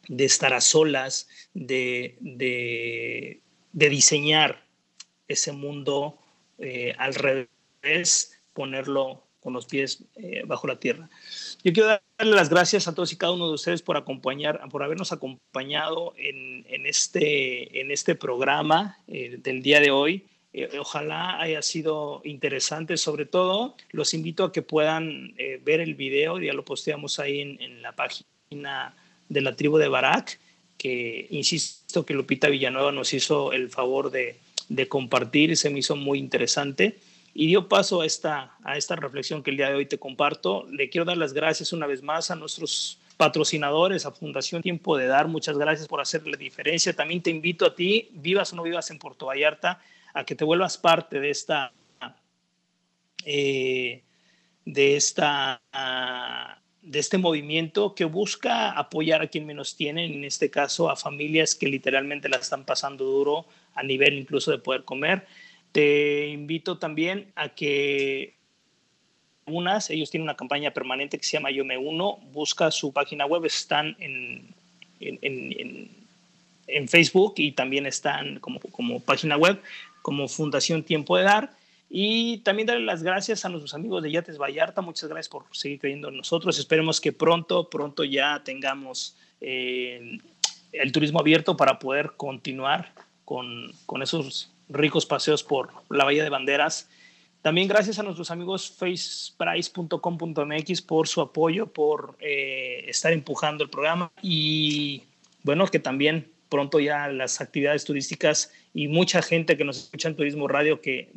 de 0.07 0.25
estar 0.25 0.53
a 0.53 0.61
solas, 0.61 1.27
de, 1.53 2.17
de, 2.21 3.41
diseñar 3.71 4.65
ese 5.27 5.51
mundo 5.51 6.17
eh, 6.59 6.93
al 6.97 7.15
revés, 7.15 8.39
ponerlo 8.53 9.25
con 9.45 9.53
los 9.53 9.67
pies 9.67 10.03
eh, 10.15 10.41
bajo 10.47 10.65
la 10.65 10.79
tierra. 10.79 11.07
Yo 11.63 11.71
quiero 11.71 11.89
darle 12.17 12.35
las 12.35 12.49
gracias 12.49 12.87
a 12.87 12.95
todos 12.95 13.13
y 13.13 13.15
cada 13.15 13.31
uno 13.31 13.47
de 13.47 13.53
ustedes 13.53 13.83
por 13.83 13.95
acompañar, 13.95 14.59
por 14.71 14.81
habernos 14.81 15.11
acompañado 15.11 16.15
en, 16.17 16.65
en 16.67 16.87
este, 16.87 17.79
en 17.79 17.91
este 17.91 18.15
programa 18.15 18.97
eh, 19.07 19.37
del 19.37 19.61
día 19.61 19.79
de 19.79 19.91
hoy. 19.91 20.25
Eh, 20.51 20.79
ojalá 20.79 21.39
haya 21.39 21.61
sido 21.61 22.21
interesante. 22.23 22.97
Sobre 22.97 23.27
todo, 23.27 23.75
los 23.91 24.15
invito 24.15 24.45
a 24.45 24.51
que 24.51 24.63
puedan 24.63 25.35
ver 25.61 25.79
el 25.79 25.93
video, 25.93 26.39
ya 26.39 26.53
lo 26.53 26.65
posteamos 26.65 27.19
ahí 27.19 27.41
en, 27.41 27.61
en 27.61 27.83
la 27.83 27.95
página 27.95 28.95
de 29.29 29.41
la 29.41 29.55
tribu 29.55 29.77
de 29.77 29.87
Barak, 29.87 30.39
que 30.77 31.27
insisto 31.29 32.05
que 32.05 32.13
Lupita 32.13 32.49
Villanueva 32.49 32.91
nos 32.91 33.13
hizo 33.13 33.53
el 33.53 33.69
favor 33.69 34.11
de, 34.11 34.37
de 34.69 34.87
compartir, 34.87 35.55
se 35.57 35.69
me 35.69 35.79
hizo 35.79 35.95
muy 35.95 36.19
interesante 36.19 36.97
y 37.37 37.47
dio 37.47 37.67
paso 37.67 38.01
a 38.01 38.05
esta, 38.05 38.55
a 38.63 38.77
esta 38.77 38.95
reflexión 38.95 39.43
que 39.43 39.51
el 39.51 39.57
día 39.57 39.67
de 39.67 39.75
hoy 39.75 39.85
te 39.85 39.97
comparto. 39.97 40.65
Le 40.71 40.89
quiero 40.89 41.03
dar 41.03 41.17
las 41.17 41.33
gracias 41.33 41.73
una 41.73 41.85
vez 41.85 42.01
más 42.01 42.31
a 42.31 42.35
nuestros 42.35 42.97
patrocinadores, 43.17 44.05
a 44.05 44.11
Fundación 44.11 44.61
Tiempo 44.61 44.97
de 44.97 45.07
Dar. 45.07 45.27
Muchas 45.27 45.57
gracias 45.57 45.89
por 45.89 45.99
hacer 45.99 46.25
la 46.25 46.37
diferencia. 46.37 46.93
También 46.93 47.21
te 47.21 47.31
invito 47.31 47.65
a 47.65 47.75
ti, 47.75 48.09
vivas 48.13 48.53
o 48.53 48.55
no 48.55 48.63
vivas 48.63 48.89
en 48.89 48.99
Puerto 48.99 49.25
Vallarta, 49.25 49.81
a 50.13 50.23
que 50.23 50.33
te 50.33 50.45
vuelvas 50.45 50.77
parte 50.77 51.19
de 51.19 51.29
esta, 51.29 51.73
eh, 53.25 54.01
de 54.63 54.95
esta, 54.95 55.61
ah, 55.73 56.57
de 56.85 56.99
este 56.99 57.17
movimiento 57.17 57.95
que 57.95 58.05
busca 58.05 58.71
apoyar 58.71 59.21
a 59.21 59.27
quien 59.27 59.45
menos 59.45 59.75
tiene, 59.75 60.05
en 60.05 60.23
este 60.23 60.49
caso 60.51 60.89
a 60.89 60.95
familias 60.95 61.55
que 61.55 61.67
literalmente 61.67 62.29
la 62.29 62.37
están 62.37 62.63
pasando 62.63 63.03
duro 63.05 63.45
a 63.73 63.83
nivel 63.83 64.13
incluso 64.13 64.51
de 64.51 64.59
poder 64.59 64.83
comer. 64.83 65.25
Te 65.71 66.27
invito 66.27 66.77
también 66.77 67.31
a 67.35 67.49
que 67.49 68.35
unas, 69.47 69.89
ellos 69.89 70.11
tienen 70.11 70.25
una 70.25 70.37
campaña 70.37 70.71
permanente 70.71 71.17
que 71.17 71.23
se 71.23 71.33
llama 71.33 71.51
Yo 71.51 71.65
Me 71.65 71.77
Uno, 71.77 72.17
busca 72.31 72.71
su 72.71 72.93
página 72.93 73.25
web, 73.25 73.45
están 73.45 73.95
en, 73.99 74.53
en, 74.99 75.19
en, 75.21 75.89
en 76.67 76.87
Facebook 76.87 77.33
y 77.37 77.51
también 77.51 77.87
están 77.87 78.39
como, 78.39 78.59
como 78.59 78.99
página 78.99 79.37
web, 79.37 79.59
como 80.01 80.27
Fundación 80.27 80.83
Tiempo 80.83 81.17
de 81.17 81.23
Dar. 81.23 81.51
Y 81.89 82.39
también 82.39 82.67
darle 82.67 82.85
las 82.85 83.03
gracias 83.03 83.45
a 83.45 83.49
nuestros 83.49 83.73
amigos 83.73 84.03
de 84.03 84.11
Yates 84.11 84.37
Vallarta. 84.37 84.81
Muchas 84.81 85.09
gracias 85.09 85.29
por 85.29 85.45
seguir 85.51 85.79
creyendo 85.79 86.09
en 86.09 86.17
nosotros. 86.17 86.59
Esperemos 86.59 86.99
que 86.99 87.13
pronto, 87.13 87.69
pronto 87.69 88.03
ya 88.03 88.41
tengamos 88.43 89.15
eh, 89.39 90.17
el 90.71 90.91
turismo 90.91 91.19
abierto 91.19 91.55
para 91.55 91.79
poder 91.79 92.13
continuar 92.17 92.93
con, 93.23 93.71
con 93.85 94.01
esos 94.01 94.51
ricos 94.69 95.05
paseos 95.05 95.43
por 95.43 95.69
la 95.89 96.03
Bahía 96.03 96.23
de 96.23 96.29
Banderas. 96.29 96.89
También 97.41 97.67
gracias 97.67 97.99
a 97.99 98.03
nuestros 98.03 98.31
amigos 98.31 98.71
faceprice.com.mx 98.71 100.81
por 100.81 101.07
su 101.07 101.21
apoyo, 101.21 101.67
por 101.67 102.17
eh, 102.19 102.85
estar 102.87 103.13
empujando 103.13 103.63
el 103.63 103.69
programa 103.69 104.11
y 104.23 105.03
bueno, 105.43 105.67
que 105.67 105.77
también 105.77 106.31
pronto 106.49 106.79
ya 106.79 107.07
las 107.07 107.41
actividades 107.41 107.85
turísticas 107.85 108.51
y 108.73 108.87
mucha 108.87 109.21
gente 109.21 109.55
que 109.57 109.63
nos 109.63 109.77
escucha 109.77 110.07
en 110.07 110.15
Turismo 110.15 110.47
Radio 110.47 110.81
que 110.81 111.11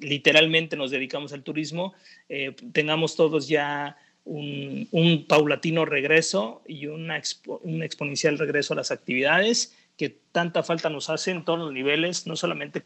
literalmente 0.00 0.76
nos 0.76 0.90
dedicamos 0.90 1.32
al 1.32 1.42
turismo, 1.42 1.94
eh, 2.28 2.54
tengamos 2.72 3.16
todos 3.16 3.48
ya 3.48 3.96
un, 4.24 5.26
paulatino 5.28 5.84
regreso 5.84 6.62
y 6.66 6.86
un 6.86 7.10
exponencial 7.10 8.38
regreso 8.38 8.72
a 8.72 8.76
las 8.76 8.90
actividades 8.90 9.76
que 9.96 10.16
tanta 10.32 10.62
falta 10.62 10.90
nos 10.90 11.10
hace 11.10 11.30
en 11.30 11.44
todos 11.44 11.58
los 11.58 11.72
niveles, 11.72 12.26
no 12.26 12.36
solamente 12.36 12.82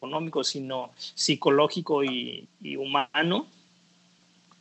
económico, 0.00 0.42
sino 0.42 0.90
psicológico 0.96 2.02
y, 2.02 2.48
y 2.60 2.76
humano. 2.76 3.46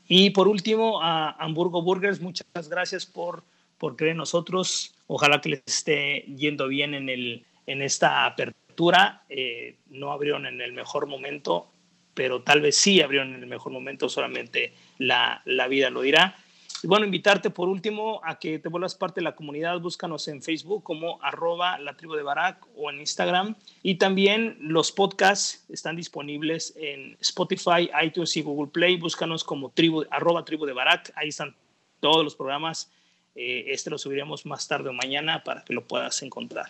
Y 0.07 0.29
por 0.31 0.47
último, 0.47 1.01
a 1.01 1.31
Hamburgo 1.31 1.81
Burgers, 1.81 2.21
muchas 2.21 2.69
gracias 2.69 3.05
por, 3.05 3.43
por 3.77 3.95
creer 3.95 4.11
en 4.11 4.17
nosotros. 4.17 4.93
Ojalá 5.07 5.41
que 5.41 5.49
les 5.49 5.63
esté 5.65 6.21
yendo 6.37 6.67
bien 6.67 6.93
en, 6.93 7.09
el, 7.09 7.45
en 7.65 7.81
esta 7.81 8.25
apertura. 8.25 8.62
Eh, 9.29 9.77
no 9.89 10.11
abrieron 10.11 10.45
en 10.45 10.61
el 10.61 10.73
mejor 10.73 11.07
momento, 11.07 11.71
pero 12.13 12.41
tal 12.41 12.61
vez 12.61 12.75
sí 12.75 13.01
abrieron 13.01 13.33
en 13.33 13.41
el 13.41 13.47
mejor 13.47 13.71
momento, 13.71 14.09
solamente 14.09 14.73
la, 14.97 15.41
la 15.45 15.67
vida 15.67 15.89
lo 15.89 16.01
dirá. 16.01 16.35
Y 16.83 16.87
bueno, 16.87 17.05
invitarte 17.05 17.49
por 17.49 17.69
último 17.69 18.19
a 18.25 18.37
que 18.37 18.59
te 18.59 18.67
vuelvas 18.67 18.93
parte 18.93 19.21
de 19.21 19.23
la 19.23 19.35
comunidad. 19.35 19.79
Búscanos 19.79 20.27
en 20.27 20.41
Facebook 20.43 20.83
como 20.83 21.17
arroba 21.23 21.79
la 21.79 21.95
tribu 21.95 22.13
de 22.15 22.23
Barak 22.23 22.67
o 22.75 22.89
en 22.89 22.99
Instagram. 22.99 23.55
Y 23.83 23.95
también 23.95 24.57
los 24.59 24.91
podcasts 24.91 25.65
están 25.69 25.95
disponibles 25.95 26.73
en 26.75 27.15
Spotify, 27.21 27.89
iTunes 28.03 28.35
y 28.35 28.41
Google 28.41 28.69
Play. 28.69 28.97
Búscanos 28.97 29.45
como 29.45 29.69
tribu, 29.69 30.03
arroba 30.11 30.43
de 30.43 30.73
Barak. 30.73 31.13
Ahí 31.15 31.29
están 31.29 31.55
todos 32.01 32.21
los 32.21 32.35
programas. 32.35 32.91
Eh, 33.33 33.63
este 33.67 33.89
lo 33.89 33.97
subiremos 33.97 34.45
más 34.45 34.67
tarde 34.67 34.89
o 34.89 34.93
mañana 34.93 35.41
para 35.41 35.63
que 35.63 35.73
lo 35.73 35.87
puedas 35.87 36.21
encontrar. 36.21 36.65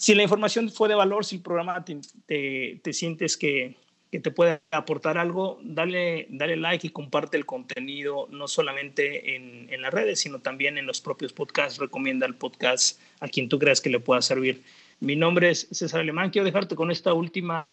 Si 0.00 0.14
la 0.14 0.22
información 0.22 0.70
fue 0.70 0.88
de 0.88 0.94
valor, 0.94 1.26
si 1.26 1.36
el 1.36 1.42
programa 1.42 1.84
te, 1.84 2.00
te, 2.24 2.80
te 2.82 2.92
sientes 2.94 3.36
que, 3.36 3.76
que 4.10 4.18
te 4.18 4.30
puede 4.30 4.62
aportar 4.70 5.18
algo, 5.18 5.60
dale, 5.62 6.26
dale 6.30 6.56
like 6.56 6.86
y 6.86 6.90
comparte 6.90 7.36
el 7.36 7.44
contenido, 7.44 8.26
no 8.30 8.48
solamente 8.48 9.36
en, 9.36 9.70
en, 9.70 9.82
las 9.82 9.92
redes, 9.92 10.20
sino 10.20 10.38
también 10.38 10.78
en 10.78 10.86
los 10.86 11.02
propios 11.02 11.34
podcasts. 11.34 11.78
Recomienda 11.78 12.26
el 12.26 12.34
podcast 12.34 12.98
a 13.20 13.28
quien 13.28 13.50
tú 13.50 13.58
creas 13.58 13.82
que 13.82 13.90
le 13.90 14.00
pueda 14.00 14.22
servir. 14.22 14.62
Mi 15.00 15.16
nombre 15.16 15.50
es 15.50 15.68
César 15.70 16.00
Alemán. 16.00 16.30
Quiero 16.30 16.46
dejarte 16.46 16.76
con 16.76 16.90
esta 16.90 17.12
última 17.12 17.68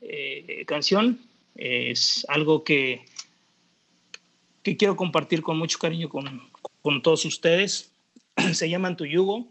eh, 0.00 0.62
canción. 0.68 1.18
Es 1.56 2.24
algo 2.28 2.62
que, 2.62 3.04
que 4.62 4.76
quiero 4.76 4.94
compartir 4.94 5.42
con 5.42 5.58
mucho 5.58 5.80
cariño 5.80 6.08
con, 6.08 6.40
con 6.82 7.02
todos 7.02 7.24
ustedes. 7.24 7.90
Se 8.52 8.70
llama 8.70 8.96
Tu 8.96 9.06
Yugo, 9.06 9.48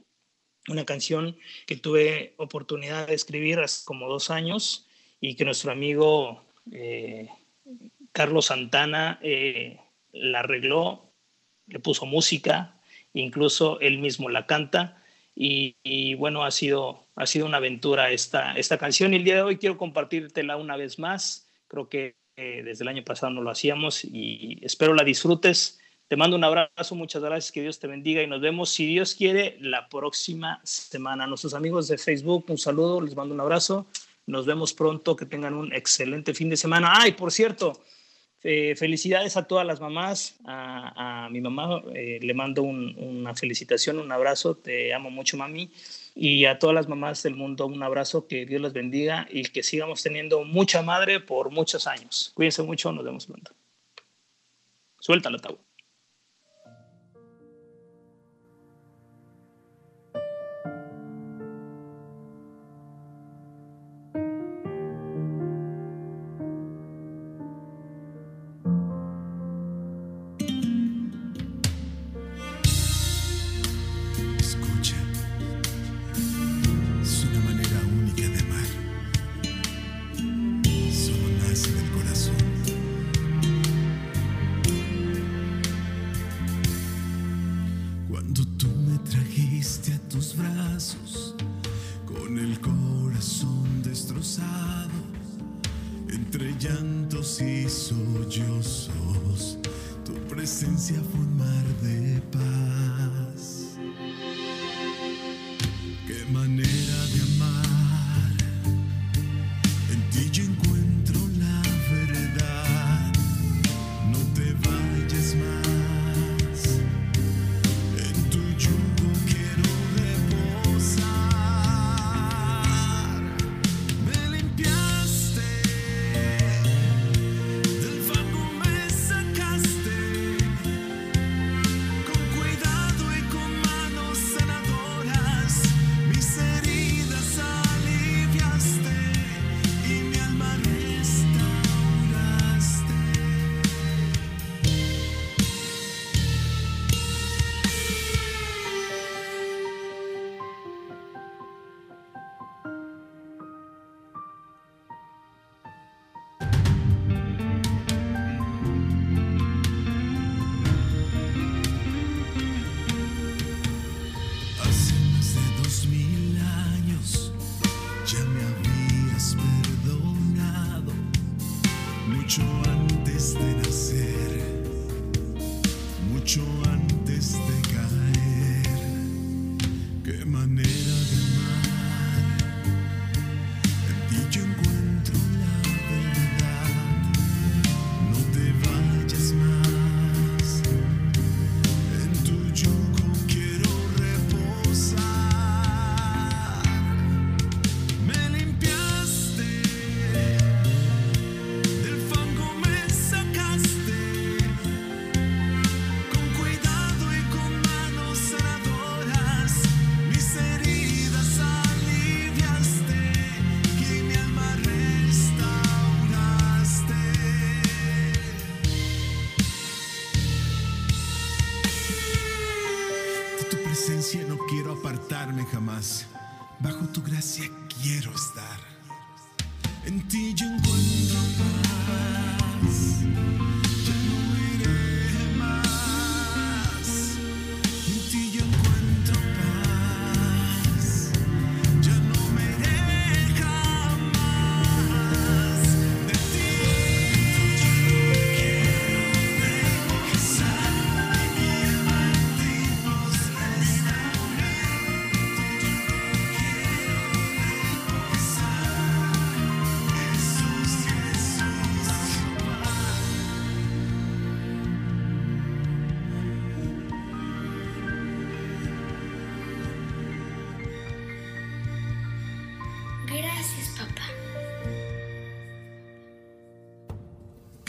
una 0.70 0.86
canción 0.86 1.38
que 1.66 1.76
tuve 1.76 2.34
oportunidad 2.38 3.08
de 3.08 3.16
escribir 3.16 3.60
hace 3.60 3.86
como 3.86 4.08
dos 4.08 4.30
años 4.30 4.88
y 5.20 5.36
que 5.36 5.46
nuestro 5.46 5.72
amigo 5.72 6.44
eh, 6.72 7.30
Carlos 8.12 8.46
Santana 8.46 9.20
eh, 9.22 9.80
la 10.12 10.40
arregló, 10.40 11.12
le 11.68 11.80
puso 11.80 12.06
música, 12.06 12.80
incluso 13.14 13.80
él 13.80 14.00
mismo 14.00 14.30
la 14.30 14.46
canta. 14.46 15.02
Y, 15.36 16.14
bueno, 16.16 16.44
ha 16.44 16.52
sido, 16.52 17.08
ha 17.16 17.26
sido 17.26 17.48
una 17.48 17.58
aventura 17.58 18.12
esta, 18.12 18.54
esta 18.54 18.78
canción 18.78 19.14
y 19.14 19.18
el 19.18 19.24
día 19.24 19.36
de 19.36 19.42
hoy 19.42 19.58
quiero 19.58 19.78
compartírtela 19.78 20.58
una 20.58 20.78
vez 20.78 21.00
más. 21.00 21.50
Creo 21.68 21.90
que 21.90 22.16
eh, 22.36 22.62
desde 22.64 22.84
el 22.84 22.90
año 22.90 23.04
pasado 23.04 23.32
no 23.32 23.42
lo 23.42 23.50
hacíamos 23.50 24.06
y 24.06 24.60
espero 24.62 24.94
la 24.94 25.04
disfrutes. 25.04 25.80
Te 26.14 26.18
mando 26.18 26.38
un 26.38 26.44
abrazo, 26.44 26.94
muchas 26.94 27.24
gracias, 27.24 27.52
que 27.52 27.64
Dios 27.64 27.80
te 27.80 27.88
bendiga 27.88 28.22
y 28.22 28.28
nos 28.28 28.40
vemos, 28.40 28.70
si 28.70 28.86
Dios 28.86 29.16
quiere, 29.16 29.58
la 29.60 29.90
próxima 29.90 30.62
semana. 30.64 31.26
Nuestros 31.26 31.56
amigos 31.56 31.88
de 31.88 31.98
Facebook, 31.98 32.46
un 32.50 32.60
saludo, 32.60 33.02
les 33.02 33.16
mando 33.16 33.34
un 33.34 33.42
abrazo. 33.42 33.88
Nos 34.28 34.46
vemos 34.46 34.74
pronto, 34.74 35.16
que 35.16 35.26
tengan 35.26 35.56
un 35.56 35.74
excelente 35.74 36.36
fin 36.36 36.52
de 36.52 36.56
semana. 36.56 36.94
Ay, 36.98 37.14
por 37.14 37.32
cierto, 37.32 37.82
eh, 38.44 38.76
felicidades 38.76 39.38
a 39.38 39.48
todas 39.48 39.66
las 39.66 39.82
mamás, 39.82 40.36
a, 40.46 41.26
a 41.26 41.30
mi 41.32 41.42
mamá 41.42 41.82
eh, 41.96 42.20
le 42.22 42.34
mando 42.36 42.62
un, 42.62 42.96
una 43.00 43.34
felicitación, 43.34 43.98
un 43.98 44.12
abrazo, 44.12 44.54
te 44.54 44.94
amo 44.94 45.10
mucho 45.10 45.36
mami, 45.36 45.72
y 46.14 46.46
a 46.46 46.60
todas 46.60 46.76
las 46.76 46.88
mamás 46.88 47.24
del 47.24 47.34
mundo 47.34 47.66
un 47.66 47.82
abrazo, 47.82 48.28
que 48.28 48.46
Dios 48.46 48.62
las 48.62 48.74
bendiga 48.74 49.28
y 49.32 49.46
que 49.46 49.64
sigamos 49.64 50.04
teniendo 50.04 50.44
mucha 50.44 50.84
madre 50.84 51.20
por 51.20 51.50
muchos 51.50 51.88
años. 51.88 52.32
Cuídense 52.36 52.62
mucho, 52.62 52.92
nos 52.92 53.04
vemos 53.04 53.26
pronto. 53.26 53.52
Suéltalo, 55.00 55.40
Tau. 55.40 55.58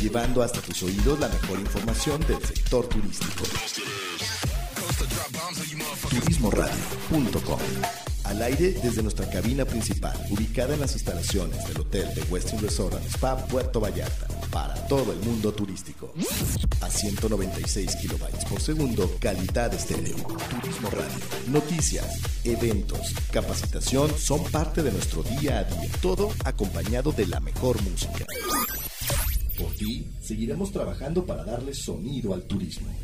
Llevando 0.00 0.42
hasta 0.42 0.60
tus 0.60 0.82
oídos 0.82 1.18
la 1.18 1.28
mejor 1.28 1.58
información 1.58 2.20
del 2.26 2.42
sector 2.44 2.86
turístico. 2.88 3.44
Turismoradio.com 6.08 7.58
Al 8.24 8.42
aire 8.42 8.72
desde 8.82 9.02
nuestra 9.02 9.28
cabina 9.28 9.64
principal, 9.64 10.16
ubicada 10.30 10.74
en 10.74 10.80
las 10.80 10.94
instalaciones 10.94 11.66
del 11.66 11.80
Hotel 11.80 12.14
de 12.14 12.22
Westin 12.24 12.60
Resort 12.60 12.94
and 12.94 13.06
Spa 13.06 13.36
Puerto 13.46 13.80
Vallarta, 13.80 14.26
para 14.50 14.74
todo 14.86 15.12
el 15.12 15.18
mundo 15.20 15.52
turístico. 15.52 16.12
A 16.80 16.90
196 16.90 17.96
kilobytes 17.96 18.44
por 18.44 18.60
segundo, 18.60 19.16
calidad 19.20 19.72
estéreo. 19.74 20.16
Turismo 20.16 20.90
Radio. 20.90 21.24
Noticias, 21.48 22.20
eventos, 22.44 23.14
capacitación 23.32 24.10
son 24.16 24.44
parte 24.44 24.82
de 24.82 24.92
nuestro 24.92 25.22
día 25.22 25.60
a 25.60 25.64
día. 25.64 25.90
Todo 26.00 26.30
acompañado 26.44 27.12
de 27.12 27.26
la 27.26 27.40
mejor 27.40 27.80
música. 27.82 28.26
Por 29.58 29.74
ti, 29.74 30.06
seguiremos 30.20 30.70
trabajando 30.70 31.26
para 31.26 31.44
darle 31.44 31.74
sonido 31.74 32.32
al 32.32 32.44
turismo. 32.44 32.94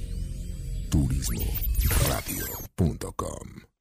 Turismoradio.com 0.89 3.74